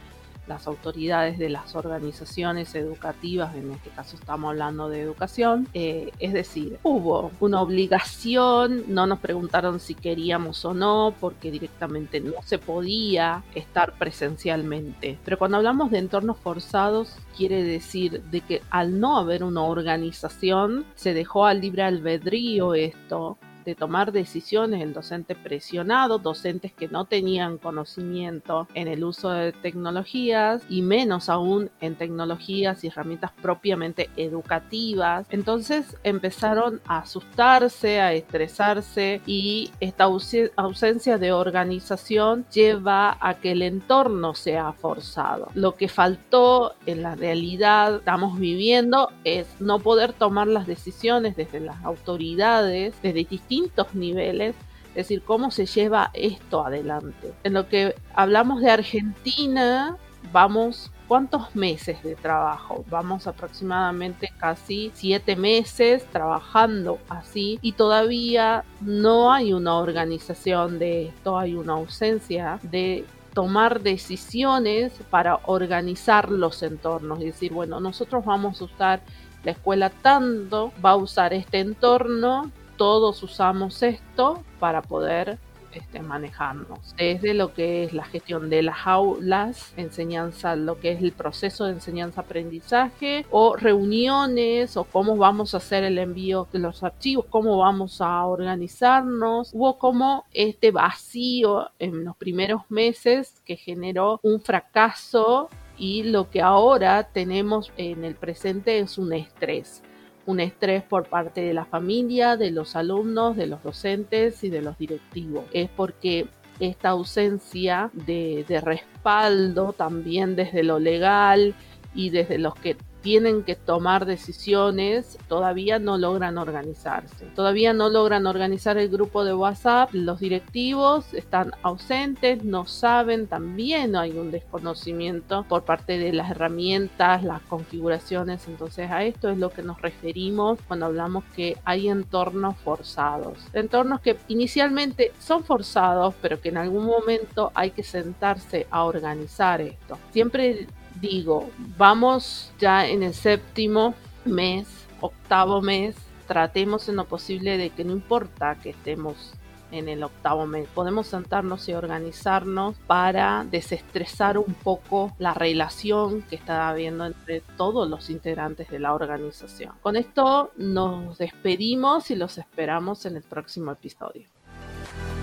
las 0.51 0.67
autoridades 0.67 1.39
de 1.39 1.49
las 1.49 1.77
organizaciones 1.77 2.75
educativas, 2.75 3.55
en 3.55 3.71
este 3.71 3.89
caso 3.91 4.17
estamos 4.17 4.51
hablando 4.51 4.89
de 4.89 5.01
educación, 5.01 5.69
eh, 5.75 6.11
es 6.19 6.33
decir, 6.33 6.79
hubo 6.83 7.31
una 7.39 7.63
obligación, 7.63 8.83
no 8.89 9.07
nos 9.07 9.21
preguntaron 9.21 9.79
si 9.79 9.95
queríamos 9.95 10.65
o 10.65 10.75
no, 10.75 11.15
porque 11.21 11.53
directamente 11.53 12.21
no 12.21 12.43
se 12.45 12.59
podía 12.59 13.45
estar 13.55 13.93
presencialmente. 13.97 15.19
Pero 15.25 15.39
cuando 15.39 15.59
hablamos 15.59 15.93
de 15.93 15.99
entornos 15.99 16.37
forzados, 16.39 17.17
quiere 17.37 17.63
decir 17.63 18.21
de 18.25 18.41
que 18.41 18.61
al 18.71 18.99
no 18.99 19.19
haber 19.19 19.45
una 19.45 19.63
organización, 19.63 20.85
se 20.97 21.15
dejó 21.15 21.47
al 21.47 21.61
libre 21.61 21.85
albedrío 21.85 22.75
esto, 22.75 23.39
de 23.64 23.75
tomar 23.75 24.12
decisiones, 24.12 24.83
el 24.83 24.92
docente 24.92 25.35
presionado, 25.35 26.18
docentes 26.18 26.73
que 26.73 26.88
no 26.88 27.05
tenían 27.05 27.59
conocimiento 27.59 28.68
en 28.75 28.88
el 28.88 29.05
uso 29.05 29.31
de 29.31 29.53
tecnologías 29.53 30.62
y 30.68 30.83
menos 30.83 31.29
aún 31.29 31.70
en 31.81 31.94
tecnologías 31.96 32.85
y 32.85 32.88
herramientas 32.88 33.33
propiamente 33.40 34.11
educativas. 34.16 35.27
Entonces 35.31 35.96
empezaron 36.05 36.81
a 36.87 36.99
asustarse, 36.99 38.01
a 38.01 38.12
estresarse 38.12 39.20
y 39.27 39.70
esta 39.81 40.05
ausencia 40.05 41.18
de 41.18 41.33
organización 41.33 42.46
lleva 42.53 43.16
a 43.20 43.35
que 43.40 43.53
el 43.53 43.62
entorno 43.62 44.35
sea 44.35 44.73
forzado. 44.73 45.49
Lo 45.55 45.77
que 45.77 45.88
faltó 45.88 46.75
en 46.87 47.03
la 47.03 47.14
realidad 47.14 47.96
estamos 47.96 48.38
viviendo 48.38 49.11
es 49.25 49.46
no 49.61 49.79
poder 49.79 50.12
tomar 50.12 50.46
las 50.46 50.66
decisiones 50.66 51.37
desde 51.37 51.61
las 51.61 51.83
autoridades, 51.85 52.94
desde 53.03 53.25
distintos 53.51 53.95
niveles, 53.95 54.55
es 54.91 54.95
decir, 54.95 55.23
cómo 55.23 55.51
se 55.51 55.67
lleva 55.67 56.11
esto 56.15 56.65
adelante. 56.65 57.35
En 57.45 57.55
lo 57.55 57.69
que 57.69 57.95
hablamos 58.15 58.63
de 58.63 58.71
Argentina, 58.71 59.97
vamos 60.33 60.91
¿cuántos 61.11 61.57
meses 61.57 62.01
de 62.05 62.15
trabajo? 62.15 62.85
Vamos 62.89 63.27
aproximadamente 63.27 64.33
casi 64.39 64.93
siete 64.95 65.35
meses 65.35 66.05
trabajando 66.13 67.01
así 67.09 67.59
y 67.63 67.73
todavía 67.73 68.63
no 68.81 69.33
hay 69.33 69.53
una 69.53 69.75
organización 69.79 70.79
de 70.79 71.07
esto, 71.07 71.37
hay 71.37 71.57
una 71.57 71.73
ausencia 71.73 72.61
de 72.63 73.05
tomar 73.35 73.81
decisiones 73.81 74.93
para 75.11 75.41
organizar 75.47 76.31
los 76.31 76.63
entornos 76.63 77.21
y 77.21 77.27
decir, 77.27 77.53
bueno, 77.53 77.81
nosotros 77.81 78.25
vamos 78.25 78.61
a 78.61 78.67
usar 78.67 79.01
la 79.43 79.51
escuela 79.51 79.91
tanto, 79.91 80.73
va 80.85 80.91
a 80.91 80.97
usar 80.97 81.35
este 81.35 81.59
entorno, 81.59 82.53
todos 82.81 83.23
usamos 83.23 83.83
esto 83.83 84.43
para 84.59 84.81
poder 84.81 85.37
este, 85.75 86.01
manejarnos. 86.01 86.95
Desde 86.97 87.35
lo 87.35 87.53
que 87.53 87.85
es 87.85 87.93
la 87.93 88.05
gestión 88.05 88.49
de 88.49 88.62
las 88.62 88.87
aulas, 88.87 89.75
enseñanza, 89.77 90.57
lo 90.57 90.81
que 90.81 90.93
es 90.93 91.03
el 91.03 91.12
proceso 91.12 91.66
de 91.66 91.73
enseñanza-aprendizaje, 91.73 93.27
o 93.31 93.55
reuniones, 93.55 94.79
o 94.79 94.85
cómo 94.85 95.19
vamos 95.19 95.53
a 95.53 95.59
hacer 95.59 95.85
el 95.85 95.99
envío 95.99 96.49
de 96.55 96.61
los 96.61 96.83
archivos, 96.83 97.27
cómo 97.29 97.59
vamos 97.59 98.01
a 98.01 98.25
organizarnos. 98.25 99.51
Hubo 99.53 99.77
como 99.77 100.25
este 100.33 100.71
vacío 100.71 101.69
en 101.79 102.07
los 102.07 102.16
primeros 102.16 102.62
meses 102.71 103.43
que 103.45 103.57
generó 103.57 104.21
un 104.23 104.40
fracaso 104.40 105.51
y 105.77 106.05
lo 106.05 106.31
que 106.31 106.40
ahora 106.40 107.11
tenemos 107.12 107.71
en 107.77 108.07
el 108.07 108.14
presente 108.14 108.79
es 108.79 108.97
un 108.97 109.12
estrés 109.12 109.83
un 110.31 110.40
estrés 110.40 110.83
por 110.83 111.09
parte 111.09 111.40
de 111.40 111.55
la 111.55 111.64
familia, 111.64 112.37
de 112.37 112.51
los 112.51 112.77
alumnos, 112.77 113.37
de 113.37 113.47
los 113.47 113.62
docentes 113.62 114.43
y 114.45 114.51
de 114.51 114.62
los 114.62 114.79
directivos. 114.79 115.45
Es 115.53 115.69
porque 115.69 116.29
esta 116.61 116.90
ausencia 116.90 117.90
de, 117.93 118.45
de 118.47 118.61
respaldo 118.61 119.73
también 119.73 120.37
desde 120.37 120.62
lo 120.62 120.79
legal 120.79 121.55
y 121.95 122.11
desde 122.11 122.38
los 122.38 122.55
que 122.55 122.77
tienen 123.03 123.43
que 123.43 123.57
tomar 123.57 124.07
decisiones, 124.07 125.19
todavía 125.29 125.79
no 125.79 125.99
logran 125.99 126.39
organizarse. 126.39 127.27
Todavía 127.35 127.73
no 127.73 127.89
logran 127.89 128.27
organizar 128.27 128.79
el 128.79 128.89
grupo 128.89 129.25
de 129.25 129.35
WhatsApp. 129.35 129.91
Los 129.93 130.21
directivos 130.21 131.15
están 131.15 131.53
ausentes, 131.63 132.45
no 132.45 132.67
saben, 132.67 133.27
también 133.27 133.97
hay 133.97 134.13
un 134.13 134.31
desconocimiento 134.31 135.45
por 135.49 135.65
parte 135.65 135.99
de 135.99 136.13
las 136.13 136.31
herramientas, 136.31 137.25
las 137.25 137.43
configuraciones. 137.43 138.47
Entonces 138.49 138.91
a 138.91 139.05
esto 139.05 139.31
es 139.31 139.39
lo 139.39 139.51
que 139.51 139.63
nos 139.63 139.81
referimos 139.81 140.59
cuando 140.67 140.87
hablamos 140.87 141.25
que 141.37 141.57
hay 141.65 141.89
entornos 141.89 142.57
forzados. 142.59 143.39
Entornos 143.53 144.01
que 144.01 144.17
inicialmente 144.29 145.13
son 145.19 145.45
forzados, 145.45 146.15
pero 146.21 146.41
que 146.41 146.51
en 146.51 146.59
algún 146.59 146.87
momento 146.87 147.51
hay 147.55 147.71
que 147.71 147.83
sentarse 147.83 148.67
a 148.71 148.85
organizar 148.85 149.61
esto. 149.61 149.99
Siempre 150.13 150.67
digo, 151.01 151.51
vamos 151.77 152.53
ya 152.59 152.87
en 152.87 153.03
el 153.03 153.15
séptimo 153.15 153.95
mes, 154.25 154.67
octavo 155.01 155.61
mes, 155.61 155.97
tratemos 156.27 156.89
en 156.89 156.97
lo 156.97 157.07
posible 157.07 157.57
de 157.59 157.71
que 157.71 157.85
no 157.85 157.93
importa 157.93 158.57
que 158.63 158.71
estemos 158.71 159.35
en 159.73 159.89
el 159.89 160.03
octavo 160.03 160.47
mes. 160.47 160.69
Podemos 160.75 161.07
sentarnos 161.07 161.69
y 161.69 161.75
organizarnos 161.75 162.77
para 162.87 163.45
desestresar 163.51 164.39
un 164.39 164.55
poco 164.55 165.13
la 165.19 165.35
relación 165.35 166.23
que 166.23 166.37
está 166.37 166.69
habiendo 166.69 167.07
entre 167.07 167.41
todos 167.57 167.89
los 167.89 168.11
integrantes 168.11 168.69
de 168.69 168.79
la 168.79 168.95
organización. 168.95 169.73
Con 169.81 169.97
esto 169.97 170.51
nos 170.57 171.19
despedimos 171.19 172.11
y 172.11 172.17
los 172.17 172.39
esperamos 172.39 173.07
en 173.07 173.17
el 173.17 173.23
próximo 173.23 173.73
episodio. 173.73 174.27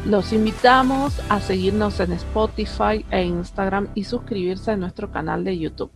Los 0.06 0.32
invitamos 0.32 1.22
a 1.30 1.42
seguirnos 1.42 2.00
en 2.00 2.14
Spotify 2.14 3.06
e 3.12 3.24
Instagram 3.24 3.90
y 3.94 4.06
suscribirse 4.06 4.72
a 4.72 4.78
nuestro 4.78 5.12
canal 5.12 5.44
de 5.44 5.58
YouTube. 5.58 5.92